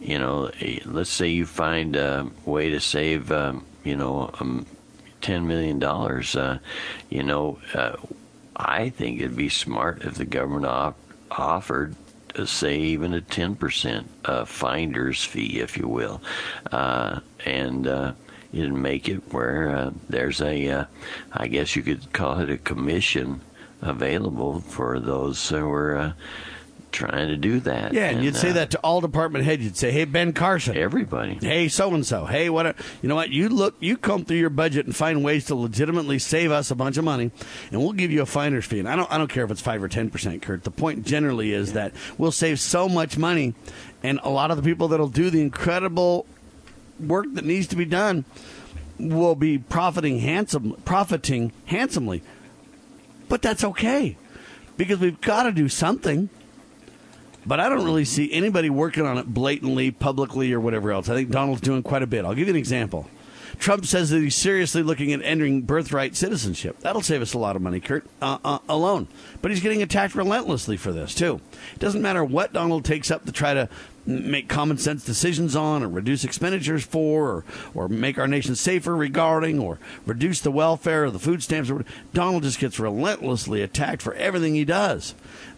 [0.01, 4.67] you know, eh, let's say you find a way to save, um, you know, um,
[5.21, 6.37] ten million dollars.
[6.37, 6.59] Uh,
[7.11, 7.97] you know, uh,
[8.57, 10.99] I think it'd be smart if the government op-
[11.31, 11.95] offered,
[12.37, 16.21] uh, say, even a ten percent uh, finder's fee, if you will,
[16.71, 18.13] uh, and uh,
[18.53, 20.85] you'd make it where uh, there's a, uh,
[21.33, 23.41] I guess you could call it a commission
[23.83, 26.15] available for those who are.
[26.91, 29.63] Trying to do that, Yeah, and you'd say uh, that to all department heads.
[29.63, 31.39] You'd say, "Hey, Ben Carson, everybody.
[31.41, 32.25] Hey, so and so.
[32.25, 32.77] Hey, what?
[33.03, 33.31] You know what?
[33.31, 36.75] You look, you come through your budget and find ways to legitimately save us a
[36.75, 37.31] bunch of money,
[37.71, 38.79] and we'll give you a finder's fee.
[38.79, 40.65] And I don't, I don't care if it's five or ten percent, Kurt.
[40.65, 43.55] The point generally is that we'll save so much money,
[44.03, 46.27] and a lot of the people that'll do the incredible
[46.99, 48.25] work that needs to be done
[48.99, 52.23] will be profiting handsome, profiting handsomely.
[53.29, 54.17] But that's okay
[54.77, 56.31] because we've got to do something.
[57.49, 61.09] But I don't really see anybody working on it blatantly, publicly, or whatever else.
[61.09, 62.27] I think Donald's doing quite a bit.
[62.27, 63.09] I'll give you an example.
[63.59, 66.79] Trump says that he's seriously looking at ending birthright citizenship.
[66.81, 69.09] That'll save us a lot of money, Kurt, uh, uh, alone.
[69.41, 71.41] But he's getting attacked relentlessly for this, too.
[71.73, 73.71] It doesn't matter what Donald takes up to try to
[74.05, 77.45] make common sense decisions on, or reduce expenditures for, or,
[77.75, 81.73] or make our nation safer regarding, or reduce the welfare or the food stamps.
[82.13, 85.15] Donald just gets relentlessly attacked for everything he does.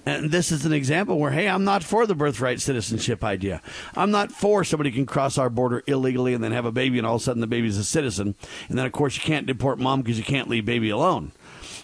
[0.07, 3.61] And this is an example where, hey, I'm not for the birthright citizenship idea.
[3.95, 7.07] I'm not for somebody can cross our border illegally and then have a baby, and
[7.07, 8.35] all of a sudden the baby's a citizen.
[8.69, 11.33] And then, of course, you can't deport mom because you can't leave baby alone.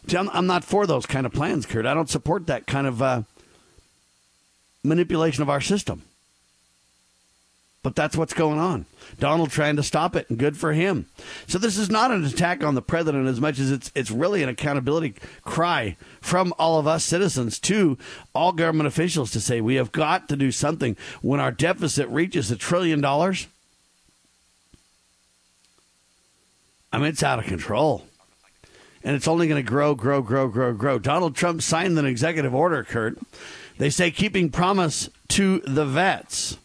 [0.06, 1.84] See, I'm, I'm not for those kind of plans, Kurt.
[1.84, 3.22] I don't support that kind of uh,
[4.82, 6.02] manipulation of our system.
[7.86, 8.84] But that's what's going on.
[9.20, 11.06] Donald trying to stop it, and good for him.
[11.46, 14.42] So this is not an attack on the president as much as it's it's really
[14.42, 17.96] an accountability cry from all of us citizens to
[18.34, 22.50] all government officials to say we have got to do something when our deficit reaches
[22.50, 23.46] a trillion dollars.
[26.92, 28.02] I mean, it's out of control.
[29.04, 30.98] And it's only going to grow, grow, grow, grow, grow.
[30.98, 33.16] Donald Trump signed an executive order, Kurt,
[33.78, 36.58] They say keeping promise to the vets.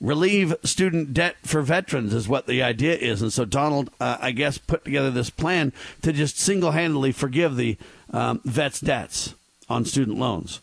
[0.00, 3.20] Relieve student debt for veterans is what the idea is.
[3.20, 5.72] And so Donald, uh, I guess, put together this plan
[6.02, 7.76] to just single handedly forgive the
[8.12, 9.34] um, vets' debts
[9.68, 10.60] on student loans.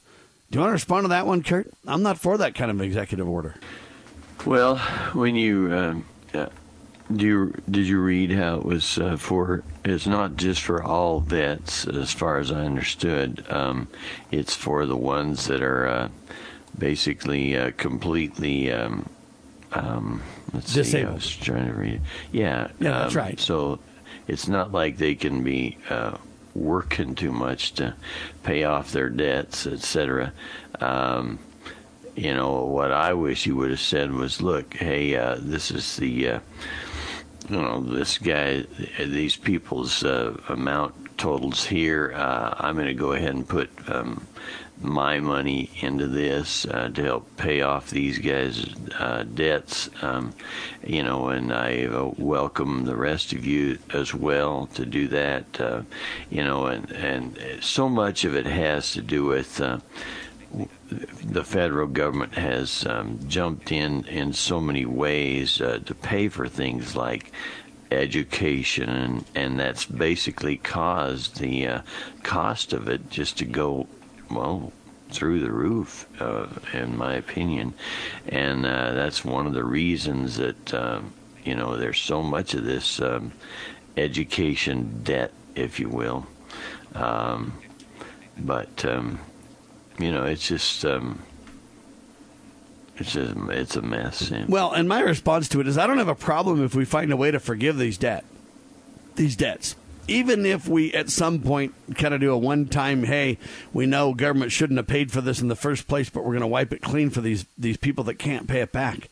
[0.50, 1.70] Do you want to respond to that one, Kurt?
[1.86, 3.56] I'm not for that kind of executive order.
[4.46, 4.78] Well,
[5.14, 6.48] when you um, uh,
[7.14, 9.64] do, you, did you read how it was uh, for?
[9.84, 13.46] It's not just for all vets, as far as I understood.
[13.50, 13.88] Um,
[14.32, 16.10] it's for the ones that are uh,
[16.78, 18.72] basically uh, completely.
[18.72, 19.10] Um,
[19.76, 20.22] um,
[20.54, 21.22] let's Disabled.
[21.22, 21.32] see.
[21.32, 21.94] I was trying to read.
[21.96, 22.02] it.
[22.32, 22.70] Yeah.
[22.80, 23.40] Yeah, that's um, right.
[23.40, 23.80] So
[24.28, 26.18] it's not like they can be uh,
[26.54, 27.94] working too much to
[28.44, 30.34] pay off their debts, etc.
[30.80, 31.40] Um,
[32.16, 35.98] you know what I wish you would have said was, "Look, hey, uh, this is
[35.98, 36.40] the, uh,
[37.50, 38.64] you know, this guy,
[38.98, 42.14] these people's uh, amount totals here.
[42.16, 44.28] Uh, I'm going to go ahead and put." Um,
[44.82, 48.66] my money into this uh, to help pay off these guys'
[49.00, 50.34] uh, debts, um,
[50.86, 55.62] you know, and I uh, welcome the rest of you as well to do that,
[55.62, 55.82] uh,
[56.30, 59.60] you know, and and so much of it has to do with.
[59.62, 59.80] Uh,
[60.88, 66.48] the federal government has um, jumped in in so many ways uh, to pay for
[66.48, 67.32] things like
[67.96, 71.82] education, and, and that's basically caused the uh,
[72.24, 73.88] cost of it just to go
[74.30, 74.72] well
[75.10, 77.74] through the roof, uh, in my opinion,
[78.28, 82.66] and uh, that's one of the reasons that um, you know there's so much of
[82.66, 83.32] this um,
[83.98, 86.26] education debt, if you will.
[86.94, 87.54] Um,
[88.38, 89.20] but um,
[90.00, 91.22] you know, it's just um,
[92.98, 94.30] it's just it's a mess.
[94.32, 94.46] yeah.
[94.48, 97.12] Well, and my response to it is I don't have a problem if we find
[97.12, 98.26] a way to forgive these debt
[99.16, 99.76] these debts.
[100.08, 103.40] Even if we at some point kind of do a one time, hey,
[103.74, 106.42] we know government shouldn't have paid for this in the first place, but we're going
[106.42, 109.10] to wipe it clean for these these people that can't pay it back.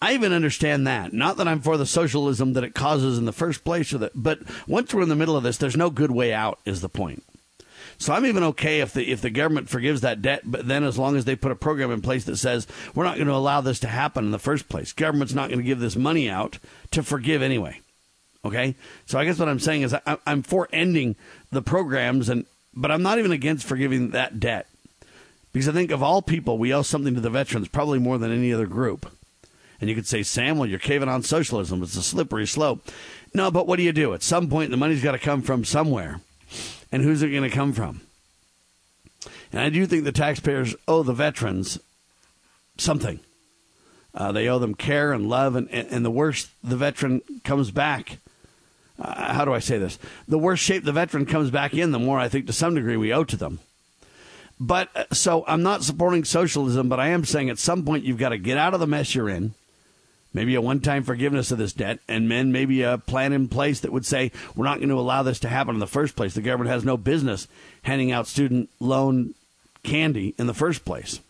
[0.00, 1.12] I even understand that.
[1.12, 4.12] Not that I'm for the socialism that it causes in the first place, or that,
[4.16, 6.58] but once we're in the middle of this, there's no good way out.
[6.64, 7.22] Is the point?
[8.02, 10.98] So I'm even okay if the if the government forgives that debt, but then as
[10.98, 13.60] long as they put a program in place that says we're not going to allow
[13.60, 14.92] this to happen in the first place.
[14.92, 16.58] Government's not going to give this money out
[16.90, 17.80] to forgive anyway.
[18.44, 18.74] Okay,
[19.06, 21.14] so I guess what I'm saying is I, I'm for ending
[21.52, 22.44] the programs, and
[22.74, 24.66] but I'm not even against forgiving that debt
[25.52, 28.32] because I think of all people, we owe something to the veterans, probably more than
[28.32, 29.10] any other group.
[29.80, 31.82] And you could say, Sam, well, you're caving on socialism.
[31.82, 32.88] It's a slippery slope.
[33.34, 34.14] No, but what do you do?
[34.14, 36.20] At some point, the money's got to come from somewhere.
[36.92, 38.02] And who's it going to come from?
[39.50, 41.78] And I do think the taxpayers owe the veterans
[42.76, 43.20] something.
[44.14, 48.18] Uh, they owe them care and love, and, and, the worse the veteran comes back,
[48.98, 49.98] uh, how do I say this?
[50.28, 52.98] The worse shape the veteran comes back in, the more I think to some degree
[52.98, 53.58] we owe to them.
[54.60, 58.18] But uh, so I'm not supporting socialism, but I am saying at some point you've
[58.18, 59.54] got to get out of the mess you're in.
[60.34, 63.80] Maybe a one time forgiveness of this debt, and then maybe a plan in place
[63.80, 66.34] that would say we're not going to allow this to happen in the first place.
[66.34, 67.48] The government has no business
[67.82, 69.34] handing out student loan
[69.82, 71.20] candy in the first place.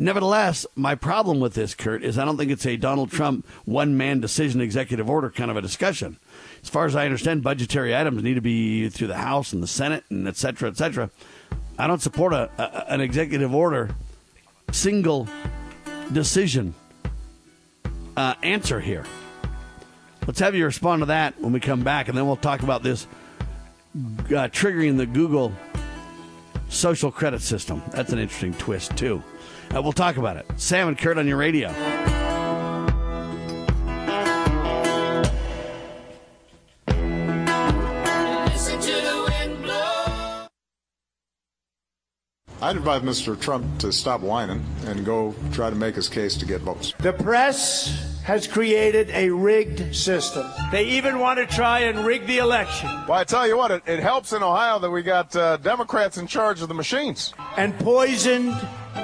[0.00, 3.96] Nevertheless, my problem with this, Kurt, is I don't think it's a Donald Trump one
[3.96, 6.18] man decision executive order kind of a discussion.
[6.62, 9.66] As far as I understand, budgetary items need to be through the House and the
[9.66, 11.10] Senate and et cetera, et cetera.
[11.78, 13.90] I don't support a, a an executive order
[14.70, 15.28] single
[16.12, 16.74] decision
[18.18, 19.04] uh, answer here.
[20.26, 22.82] Let's have you respond to that when we come back, and then we'll talk about
[22.82, 25.52] this uh, triggering the Google
[26.68, 27.80] social credit system.
[27.92, 29.22] That's an interesting twist, too.
[29.74, 30.46] Uh, we'll talk about it.
[30.56, 31.68] Sam and Kurt on your radio.
[42.60, 43.40] I'd advise Mr.
[43.40, 46.92] Trump to stop whining and go try to make his case to get votes.
[46.98, 50.44] The press has created a rigged system.
[50.72, 52.88] They even want to try and rig the election.
[53.08, 56.18] Well, I tell you what, it, it helps in Ohio that we got uh, Democrats
[56.18, 57.32] in charge of the machines.
[57.56, 58.54] And poisoned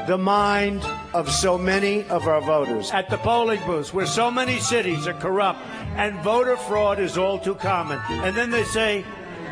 [0.09, 0.85] the mind
[1.15, 2.91] of so many of our voters.
[2.91, 5.61] At the polling booths, where so many cities are corrupt
[5.97, 8.01] and voter fraud is all too common.
[8.11, 9.05] And then they say,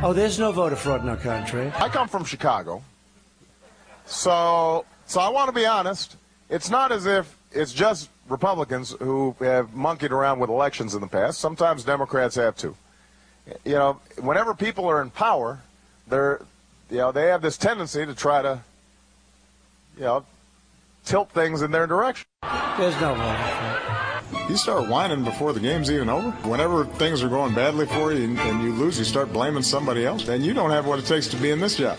[0.03, 1.73] oh, there's no voter fraud in our country.
[1.77, 2.83] I come from Chicago.
[4.07, 6.17] So, so I want to be honest.
[6.49, 11.07] It's not as if it's just Republicans who have monkeyed around with elections in the
[11.07, 11.41] past.
[11.41, 12.77] Sometimes Democrats have too.
[13.65, 15.61] You know, whenever people are in power,
[16.09, 16.41] they're,
[16.91, 18.61] you know, they have this tendency to try to,
[19.97, 20.25] you know,
[21.05, 22.27] tilt things in their direction.
[22.79, 24.49] There's no way.
[24.49, 26.31] You start whining before the game's even over.
[26.49, 30.07] Whenever things are going badly for you and, and you lose, you start blaming somebody
[30.07, 30.25] else.
[30.25, 31.99] Then you don't have what it takes to be in this job.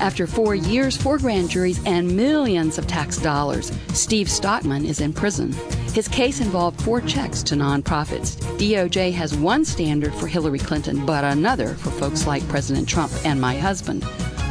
[0.00, 5.12] After four years, four grand juries, and millions of tax dollars, Steve Stockman is in
[5.12, 5.52] prison.
[5.94, 8.36] His case involved four checks to nonprofits.
[8.58, 13.40] DOJ has one standard for Hillary Clinton, but another for folks like President Trump and
[13.40, 14.04] my husband.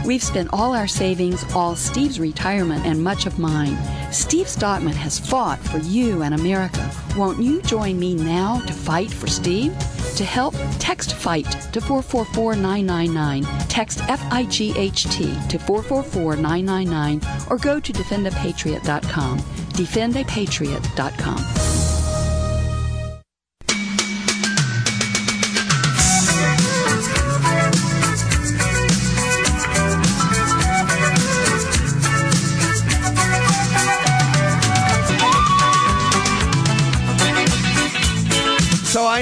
[0.06, 3.78] We've spent all our savings, all Steve's retirement, and much of mine.
[4.12, 6.92] Steve Stockman has fought for you and America.
[7.18, 9.74] Won't you join me now to fight for Steve?
[10.18, 17.22] To help, text FIGHT to 444999, Text F I G H T to 444 999
[17.50, 19.40] or go to defendapatriot.com.
[19.40, 22.03] Defendapatriot.com.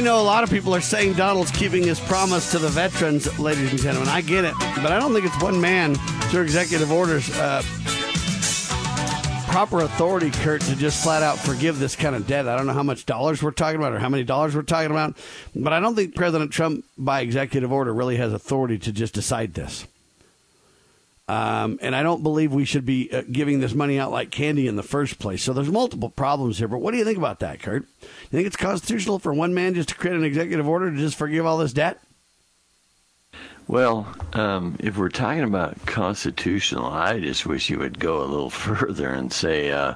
[0.01, 3.71] know a lot of people are saying Donald's keeping his promise to the veterans, ladies
[3.71, 4.09] and gentlemen.
[4.09, 5.95] I get it, but I don't think it's one man
[6.29, 7.29] through executive orders.
[7.37, 7.61] Uh,
[9.47, 12.47] proper authority, Kurt, to just flat out forgive this kind of debt.
[12.47, 14.91] I don't know how much dollars we're talking about or how many dollars we're talking
[14.91, 15.17] about,
[15.55, 19.53] but I don't think President Trump, by executive order, really has authority to just decide
[19.53, 19.85] this.
[21.27, 24.67] Um, and I don't believe we should be uh, giving this money out like candy
[24.67, 25.41] in the first place.
[25.41, 26.67] So there's multiple problems here.
[26.67, 27.85] But what do you think about that, Kurt?
[28.31, 31.17] You think it's constitutional for one man just to create an executive order to just
[31.17, 32.01] forgive all this debt?
[33.67, 38.49] Well, um, if we're talking about constitutional, I just wish you would go a little
[38.49, 39.95] further and say, uh,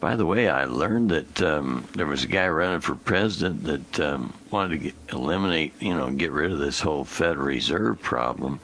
[0.00, 4.00] by the way, I learned that um, there was a guy running for president that
[4.00, 8.58] um, wanted to get, eliminate, you know, get rid of this whole Federal Reserve problem.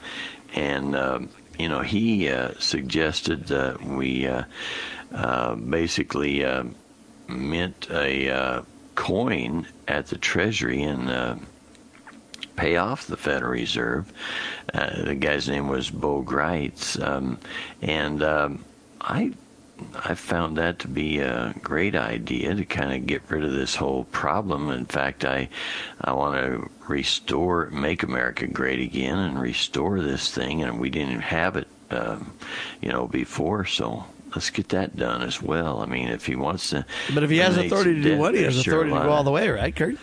[0.55, 4.43] And um, you know, he uh, suggested that we uh,
[5.13, 6.63] uh, basically uh,
[7.27, 8.61] mint a uh,
[8.95, 11.35] coin at the Treasury and uh,
[12.55, 14.11] pay off the Federal Reserve.
[14.73, 17.39] the guy's name was Bo Gritz, um,
[17.81, 18.65] and um,
[19.01, 19.33] I
[20.05, 23.75] I found that to be a great idea to kind of get rid of this
[23.75, 24.69] whole problem.
[24.69, 25.49] In fact, I
[26.01, 30.63] I want to restore, make America great again, and restore this thing.
[30.63, 32.33] And we didn't have it, um,
[32.81, 33.65] you know, before.
[33.65, 34.05] So
[34.35, 35.79] let's get that done as well.
[35.79, 38.43] I mean, if he wants to, but if he has authority to do what, he
[38.43, 39.97] has authority to go all the way, right, Kurt?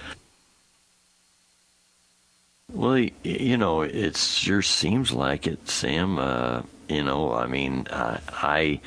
[2.72, 6.18] Well, you know, it sure seems like it, Sam.
[6.18, 8.80] Uh, you know, I mean, uh, I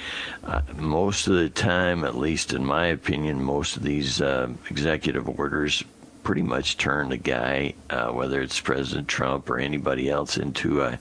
[0.43, 5.27] uh, most of the time, at least in my opinion, most of these uh, executive
[5.39, 5.83] orders
[6.23, 10.99] pretty much turn a guy, uh, whether it's President Trump or anybody else, into a,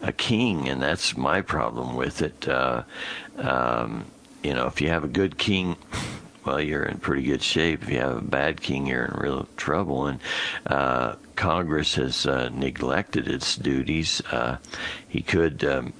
[0.00, 2.48] a king, and that's my problem with it.
[2.48, 2.82] Uh,
[3.38, 4.04] um,
[4.42, 5.76] you know, if you have a good king,
[6.44, 7.82] well, you're in pretty good shape.
[7.82, 10.06] If you have a bad king, you're in real trouble.
[10.06, 10.20] And
[10.66, 14.20] uh, Congress has uh, neglected its duties.
[14.30, 14.58] Uh,
[15.08, 15.92] he could um,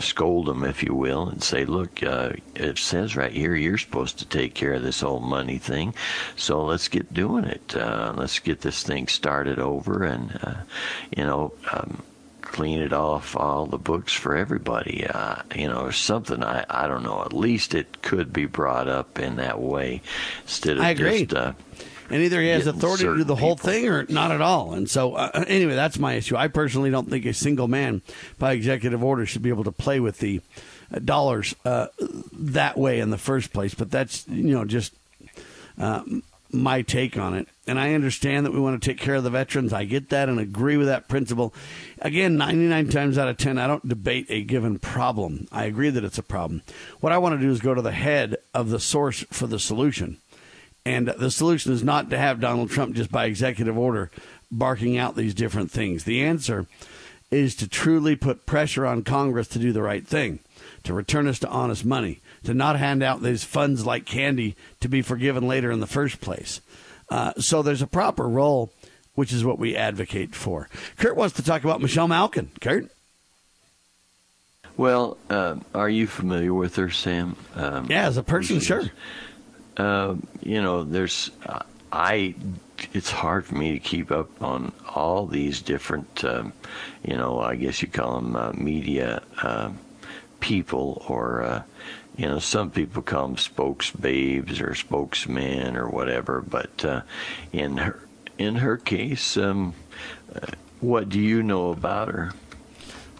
[0.00, 4.18] scold them, if you will, and say, look, uh, it says right here you're supposed
[4.18, 5.94] to take care of this whole money thing,
[6.36, 7.76] so let's get doing it.
[7.76, 10.54] Uh, let's get this thing started over and, uh,
[11.16, 12.02] you know, um,
[12.40, 15.06] clean it off all the books for everybody.
[15.06, 16.42] Uh, you know, or something.
[16.42, 17.22] I, I don't know.
[17.22, 20.02] At least it could be brought up in that way
[20.42, 21.26] instead of I agree.
[21.26, 21.34] just.
[21.34, 21.52] Uh,
[22.10, 24.74] and either he has authority to do the whole thing or not at all.
[24.74, 26.36] And so, uh, anyway, that's my issue.
[26.36, 28.02] I personally don't think a single man
[28.38, 30.40] by executive order should be able to play with the
[30.92, 31.86] uh, dollars uh,
[32.32, 33.74] that way in the first place.
[33.74, 34.92] But that's, you know, just
[35.78, 36.02] uh,
[36.52, 37.48] my take on it.
[37.66, 39.72] And I understand that we want to take care of the veterans.
[39.72, 41.54] I get that and agree with that principle.
[42.00, 45.46] Again, 99 times out of 10, I don't debate a given problem.
[45.52, 46.62] I agree that it's a problem.
[46.98, 49.60] What I want to do is go to the head of the source for the
[49.60, 50.18] solution.
[50.84, 54.10] And the solution is not to have Donald Trump just by executive order
[54.50, 56.04] barking out these different things.
[56.04, 56.66] The answer
[57.30, 60.40] is to truly put pressure on Congress to do the right thing,
[60.82, 64.88] to return us to honest money, to not hand out these funds like candy to
[64.88, 66.60] be forgiven later in the first place.
[67.08, 68.72] Uh, so there's a proper role,
[69.14, 70.68] which is what we advocate for.
[70.96, 72.50] Kurt wants to talk about Michelle Malkin.
[72.60, 72.90] Kurt?
[74.76, 77.36] Well, uh, are you familiar with her, Sam?
[77.54, 78.90] Um, yeah, as a person, sure.
[79.80, 82.34] Uh, you know, there's uh, I.
[82.92, 86.52] It's hard for me to keep up on all these different, um,
[87.02, 89.70] you know, I guess you call them uh, media uh,
[90.40, 91.62] people, or uh,
[92.16, 96.42] you know, some people call them spokesbabes or spokesmen or whatever.
[96.42, 97.04] But
[97.50, 98.00] in her
[98.36, 99.72] in her case, um,
[100.80, 102.32] what do you know about her?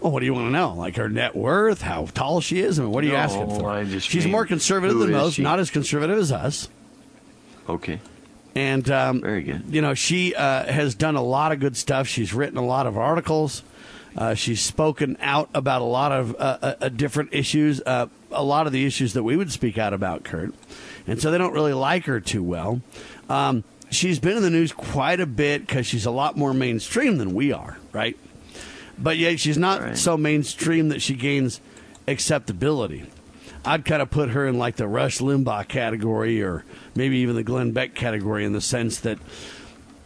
[0.00, 0.74] Well, what do you want to know?
[0.74, 2.78] Like her net worth, how tall she is?
[2.78, 4.00] I mean, what are you No, asking for?
[4.00, 5.42] She's mean, more conservative than most, she?
[5.42, 6.68] not as conservative as us.
[7.68, 8.00] Okay.
[8.54, 9.64] And um, very good.
[9.68, 12.08] You know, she uh, has done a lot of good stuff.
[12.08, 13.62] She's written a lot of articles.
[14.16, 18.42] Uh, she's spoken out about a lot of uh, uh, uh, different issues, uh, a
[18.42, 20.52] lot of the issues that we would speak out about, Kurt.
[21.06, 22.80] And so they don't really like her too well.
[23.28, 27.18] Um, she's been in the news quite a bit because she's a lot more mainstream
[27.18, 28.16] than we are, right?
[29.00, 31.60] But yet she's not so mainstream that she gains
[32.06, 33.06] acceptability.
[33.64, 37.42] I'd kind of put her in like the Rush Limbaugh category or maybe even the
[37.42, 39.18] Glenn Beck category in the sense that,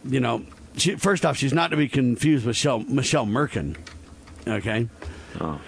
[0.03, 0.45] you know,
[0.77, 3.77] she, first off, she's not to be confused with Michelle, Michelle Merkin.
[4.47, 4.89] Okay?
[5.39, 5.59] Oh.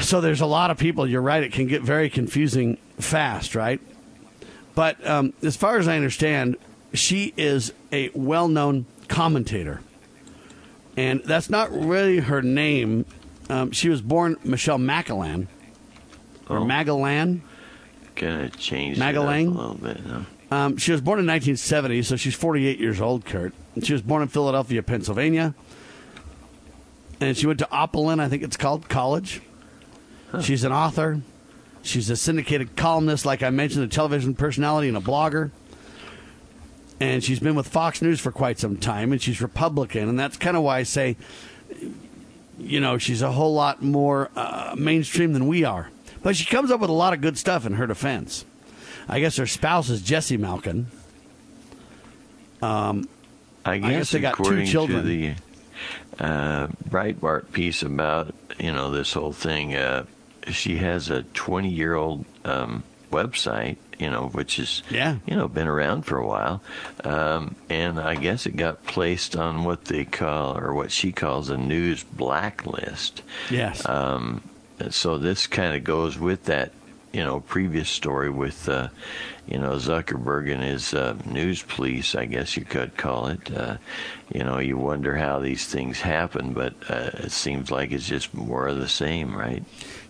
[0.00, 3.80] So there's a lot of people, you're right, it can get very confusing fast, right?
[4.74, 6.56] But um, as far as I understand,
[6.94, 9.80] she is a well known commentator.
[10.96, 13.06] And that's not really her name.
[13.48, 15.48] Um, she was born Michelle Magellan.
[16.48, 16.64] Or Oh.
[16.64, 17.42] Magellan.
[18.16, 19.20] Of changed it a
[19.60, 20.00] little bit.
[20.06, 20.20] Huh?
[20.54, 23.54] Um, she was born in 1970, so she's 48 years old, Kurt.
[23.82, 25.54] She was born in Philadelphia, Pennsylvania.
[27.20, 29.40] And she went to Oberlin, I think it's called, college.
[30.42, 31.22] She's an author.
[31.82, 35.50] She's a syndicated columnist, like I mentioned, a television personality and a blogger.
[37.02, 40.08] And she's been with Fox News for quite some time, and she's Republican.
[40.08, 41.16] And that's kind of why I say,
[42.60, 45.90] you know, she's a whole lot more uh, mainstream than we are.
[46.22, 48.44] But she comes up with a lot of good stuff in her defense.
[49.08, 50.86] I guess her spouse is Jesse Malkin.
[52.62, 53.08] Um,
[53.64, 55.02] I guess, guess they got two according children.
[55.02, 55.34] to the
[56.20, 60.04] uh, Breitbart piece about you know this whole thing, uh,
[60.52, 65.16] she has a 20 year old um, website, you know, which is Yeah.
[65.26, 66.60] you know been around for a while,
[67.04, 71.48] um, and I guess it got placed on what they call or what she calls
[71.50, 73.22] a news blacklist.
[73.50, 73.88] Yes.
[73.88, 74.42] Um,
[74.90, 76.72] so this kind of goes with that,
[77.12, 78.88] you know, previous story with, uh,
[79.46, 83.54] you know, Zuckerberg and his uh, news police, I guess you could call it.
[83.54, 83.76] Uh,
[84.32, 88.32] you know, you wonder how these things happen, but uh, it seems like it's just
[88.32, 89.62] more of the same, right?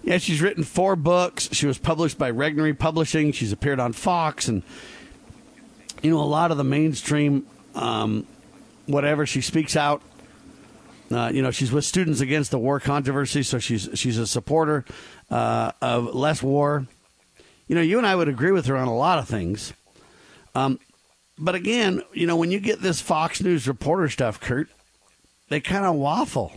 [0.04, 1.48] Yeah, she's written four books.
[1.52, 3.32] She was published by Regnery Publishing.
[3.32, 4.62] She's appeared on Fox, and
[6.02, 8.26] you know a lot of the mainstream, um,
[8.86, 10.02] whatever she speaks out.
[11.10, 14.84] Uh, you know, she's with Students Against the War controversy, so she's she's a supporter
[15.32, 16.86] uh, of less war.
[17.66, 19.72] You know, you and I would agree with her on a lot of things.
[20.54, 20.78] Um,
[21.38, 24.68] but again, you know, when you get this Fox News reporter stuff, Kurt,
[25.48, 26.52] they kind of waffle.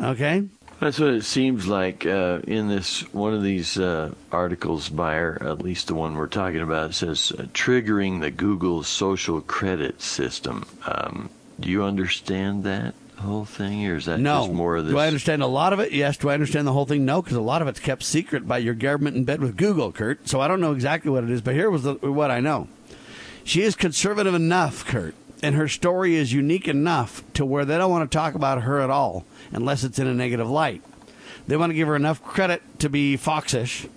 [0.00, 0.44] Okay.
[0.78, 5.40] That's what it seems like uh, in this one of these uh, articles by her,
[5.42, 6.90] at least the one we're talking about.
[6.90, 10.64] It says uh, triggering the Google social credit system.
[10.86, 11.30] Um,
[11.60, 14.42] do you understand that whole thing, or is that no.
[14.42, 14.92] just more of this?
[14.92, 15.92] Do I understand a lot of it?
[15.92, 16.16] Yes.
[16.16, 17.04] Do I understand the whole thing?
[17.04, 19.92] No, because a lot of it's kept secret by your government in bed with Google,
[19.92, 20.28] Kurt.
[20.28, 22.68] So I don't know exactly what it is, but here was the, what I know.
[23.44, 27.90] She is conservative enough, Kurt, and her story is unique enough to where they don't
[27.90, 30.82] want to talk about her at all unless it's in a negative light.
[31.46, 33.88] They want to give her enough credit to be foxish.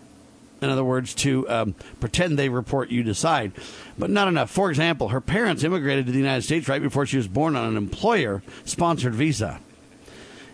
[0.66, 3.52] In other words, to um, pretend they report you decide,
[4.00, 4.50] but not enough.
[4.50, 7.68] For example, her parents immigrated to the United States right before she was born on
[7.68, 9.60] an employer sponsored visa.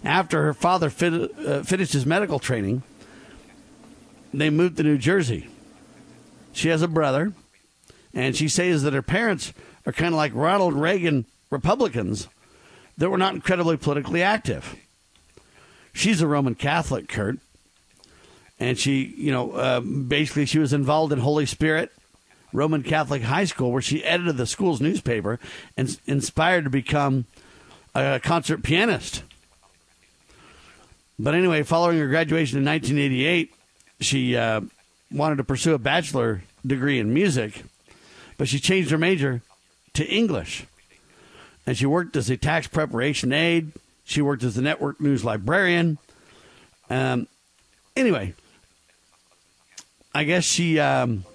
[0.03, 2.83] After her father fit, uh, finished his medical training,
[4.33, 5.47] they moved to New Jersey.
[6.51, 7.31] She has a brother,
[8.13, 9.53] and she says that her parents
[9.85, 12.27] are kind of like Ronald Reagan Republicans
[12.97, 14.75] that were not incredibly politically active.
[15.93, 17.39] She's a Roman Catholic, Kurt,
[18.61, 21.91] and she, you know, uh, basically she was involved in Holy Spirit
[22.53, 25.39] Roman Catholic High School, where she edited the school's newspaper
[25.75, 27.25] and inspired to become
[27.95, 29.23] a concert pianist.
[31.17, 33.51] But anyway, following her graduation in 1988,
[33.99, 34.61] she uh,
[35.11, 37.63] wanted to pursue a bachelor degree in music,
[38.37, 39.41] but she changed her major
[39.93, 40.65] to English.
[41.65, 43.71] And she worked as a tax preparation aide.
[44.03, 45.97] She worked as a network news librarian.
[46.89, 47.27] Um,
[47.95, 48.33] anyway,
[50.13, 51.25] I guess she um,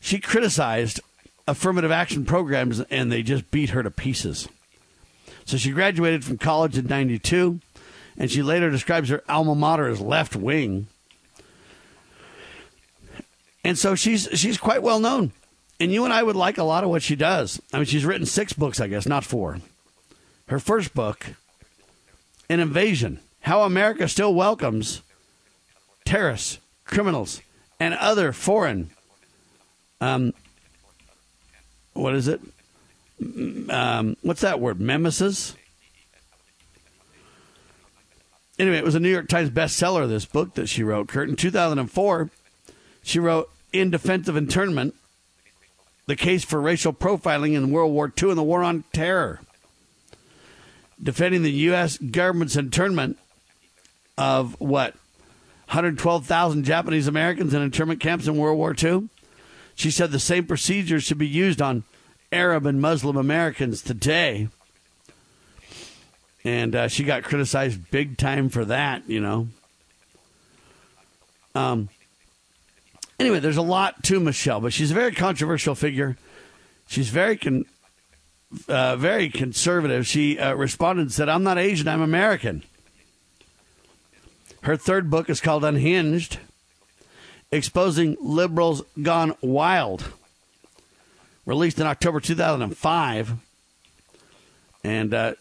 [0.00, 1.00] she criticized
[1.48, 4.48] affirmative action programs, and they just beat her to pieces.
[5.44, 7.60] So she graduated from college in '92,
[8.18, 10.88] and she later describes her alma mater as left wing.
[13.64, 15.32] And so she's she's quite well known,
[15.80, 17.60] and you and I would like a lot of what she does.
[17.72, 19.58] I mean, she's written six books, I guess, not four.
[20.48, 21.26] Her first book,
[22.48, 25.02] An Invasion: How America Still Welcomes
[26.04, 27.40] Terrorists, Criminals,
[27.78, 28.90] and Other Foreign
[30.00, 30.34] um,
[31.94, 32.40] what is it?
[33.70, 34.80] Um, what's that word?
[34.80, 35.54] Mimesis.
[38.58, 40.08] Anyway, it was a New York Times bestseller.
[40.08, 42.30] This book that she wrote, Kurt, in 2004,
[43.02, 44.94] she wrote "In Defense of Internment:
[46.06, 49.40] The Case for Racial Profiling in World War II and the War on Terror."
[51.02, 51.98] Defending the U.S.
[51.98, 53.18] government's internment
[54.16, 54.94] of what
[55.68, 59.08] 112,000 Japanese Americans in internment camps in World War II.
[59.74, 61.84] She said the same procedures should be used on
[62.32, 64.48] Arab and Muslim Americans today.
[66.44, 69.48] And uh, she got criticized big time for that, you know.
[71.56, 71.88] Um,
[73.18, 76.16] anyway, there's a lot to Michelle, but she's a very controversial figure.
[76.86, 77.64] She's very con-
[78.68, 80.06] uh, very conservative.
[80.06, 82.62] She uh, responded and said, I'm not Asian, I'm American.
[84.66, 86.40] Her third book is called Unhinged
[87.52, 90.12] Exposing Liberals Gone Wild,
[91.44, 93.34] released in October 2005.
[94.82, 95.34] And, uh,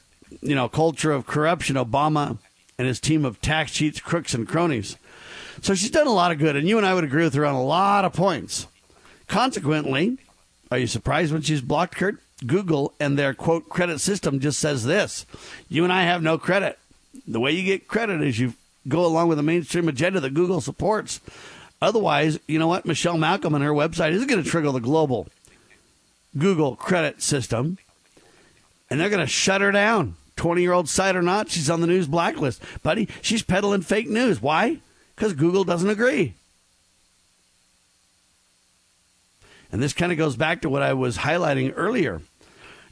[0.43, 2.37] you know, culture of corruption, Obama
[2.77, 4.95] and his team of tax cheats, crooks, and cronies.
[5.59, 7.47] So she's done a lot of good, and you and I would agree with her
[7.47, 8.67] on a lot of points.
[9.27, 10.19] Consequently,
[10.69, 12.21] are you surprised when she's blocked, Kurt?
[12.45, 15.25] Google and their quote credit system just says this
[15.67, 16.77] you and I have no credit.
[17.25, 18.53] The way you get credit is you
[18.87, 21.19] go along with the mainstream agenda that Google supports.
[21.81, 22.85] Otherwise, you know what?
[22.85, 25.27] Michelle Malkin and her website is going to trigger the global
[26.37, 27.77] Google credit system,
[28.89, 30.15] and they're going to shut her down.
[30.35, 32.61] 20 year old site or not, she's on the news blacklist.
[32.83, 34.41] Buddy, she's peddling fake news.
[34.41, 34.79] Why?
[35.15, 36.33] Because Google doesn't agree.
[39.71, 42.21] And this kind of goes back to what I was highlighting earlier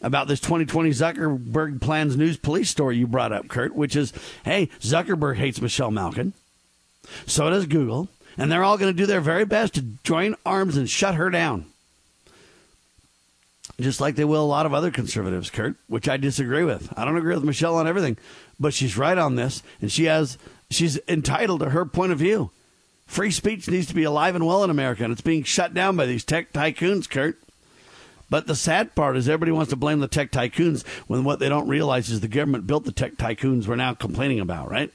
[0.03, 4.13] about this 2020 Zuckerberg plans news police story you brought up, Kurt, which is
[4.45, 6.33] hey, Zuckerberg hates Michelle Malkin.
[7.25, 8.09] So does Google.
[8.37, 11.29] And they're all going to do their very best to join arms and shut her
[11.29, 11.65] down.
[13.79, 16.91] Just like they will a lot of other conservatives, Kurt, which I disagree with.
[16.97, 18.17] I don't agree with Michelle on everything,
[18.59, 20.37] but she's right on this, and she has
[20.69, 22.51] she's entitled to her point of view.
[23.05, 25.95] Free speech needs to be alive and well in America, and it's being shut down
[25.95, 27.39] by these tech tycoons, Kurt.
[28.33, 31.49] But the sad part is everybody wants to blame the tech tycoons when what they
[31.49, 34.91] don't realize is the government built the tech tycoons we're now complaining about, right?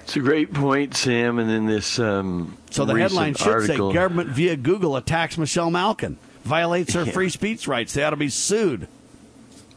[0.00, 1.38] It's a great point, Sam.
[1.38, 5.70] And in this, um, so the headline should article, say government via Google attacks Michelle
[5.70, 7.12] Malkin, violates her yeah.
[7.12, 7.92] free speech rights.
[7.92, 8.88] They ought to be sued.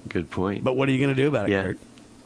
[0.09, 0.63] Good point.
[0.63, 1.61] But what are you going to do about it, yeah.
[1.61, 1.79] Kurt?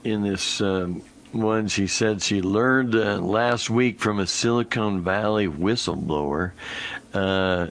[0.05, 1.01] In this um,
[1.33, 6.53] one, she said she learned uh, last week from a Silicon Valley whistleblower.
[7.13, 7.67] Uh,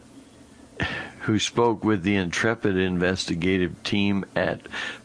[1.27, 4.61] who spoke with the intrepid investigative team at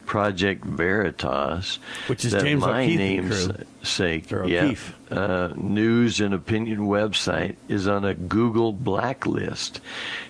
[0.06, 4.74] Project Veritas, which is James my O'Keefe namesake, yeah,
[5.10, 9.80] uh, news and opinion website is on a Google blacklist.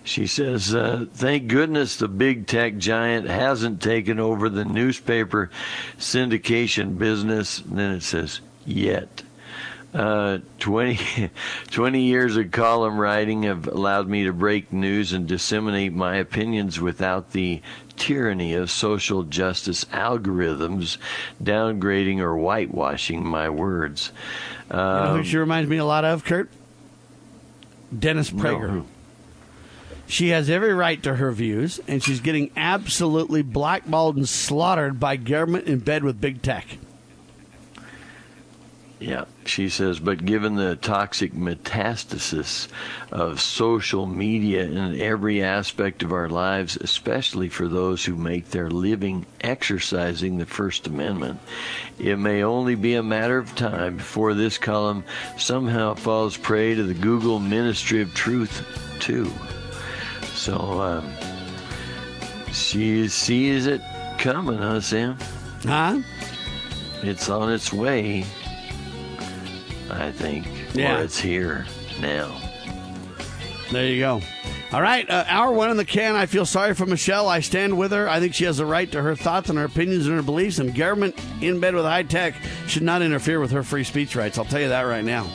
[0.02, 5.50] She says, uh, "Thank goodness the big tech giant hasn't taken over the newspaper
[5.98, 9.24] syndication business." And then it says, "Yet."
[9.94, 11.30] Uh, 20,
[11.70, 16.80] 20 years of column writing have allowed me to break news and disseminate my opinions
[16.80, 17.60] without the
[17.96, 20.96] tyranny of social justice algorithms
[21.42, 24.12] downgrading or whitewashing my words.
[24.70, 26.48] Um, you know who um, she reminds me a lot of, Kurt?
[27.96, 28.76] Dennis Prager.
[28.76, 28.86] No.
[30.06, 35.16] She has every right to her views, and she's getting absolutely blackballed and slaughtered by
[35.16, 36.78] government in bed with big tech.
[39.02, 42.68] Yeah, she says, but given the toxic metastasis
[43.10, 48.70] of social media in every aspect of our lives, especially for those who make their
[48.70, 51.40] living exercising the First Amendment,
[51.98, 55.02] it may only be a matter of time before this column
[55.36, 58.64] somehow falls prey to the Google Ministry of Truth,
[59.00, 59.32] too.
[60.34, 61.12] So, um,
[62.52, 63.82] she sees it
[64.18, 65.18] coming, huh, Sam?
[65.64, 66.00] Huh?
[67.02, 68.24] It's on its way.
[69.90, 70.46] I think.
[70.74, 70.98] Yeah.
[71.00, 71.66] Or it's here
[72.00, 72.38] now.
[73.70, 74.20] There you go.
[74.72, 76.14] All right, uh, hour one in the can.
[76.14, 77.28] I feel sorry for Michelle.
[77.28, 78.08] I stand with her.
[78.08, 80.58] I think she has a right to her thoughts and her opinions and her beliefs,
[80.58, 82.34] and government in bed with high tech
[82.66, 84.38] should not interfere with her free speech rights.
[84.38, 85.26] I'll tell you that right now.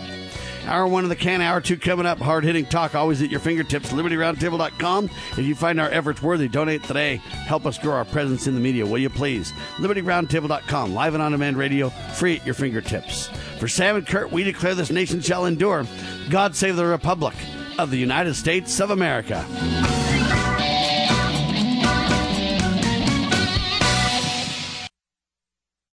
[0.67, 2.19] Hour one of the can, hour two coming up.
[2.19, 3.93] Hard hitting talk always at your fingertips.
[3.93, 5.05] LibertyRoundtable.com.
[5.05, 7.15] If you find our efforts worthy, donate today.
[7.15, 9.53] Help us grow our presence in the media, will you please?
[9.77, 10.93] LibertyRoundtable.com.
[10.93, 13.27] Live and on demand radio, free at your fingertips.
[13.59, 15.85] For Sam and Kurt, we declare this nation shall endure.
[16.29, 17.35] God save the Republic
[17.79, 19.45] of the United States of America.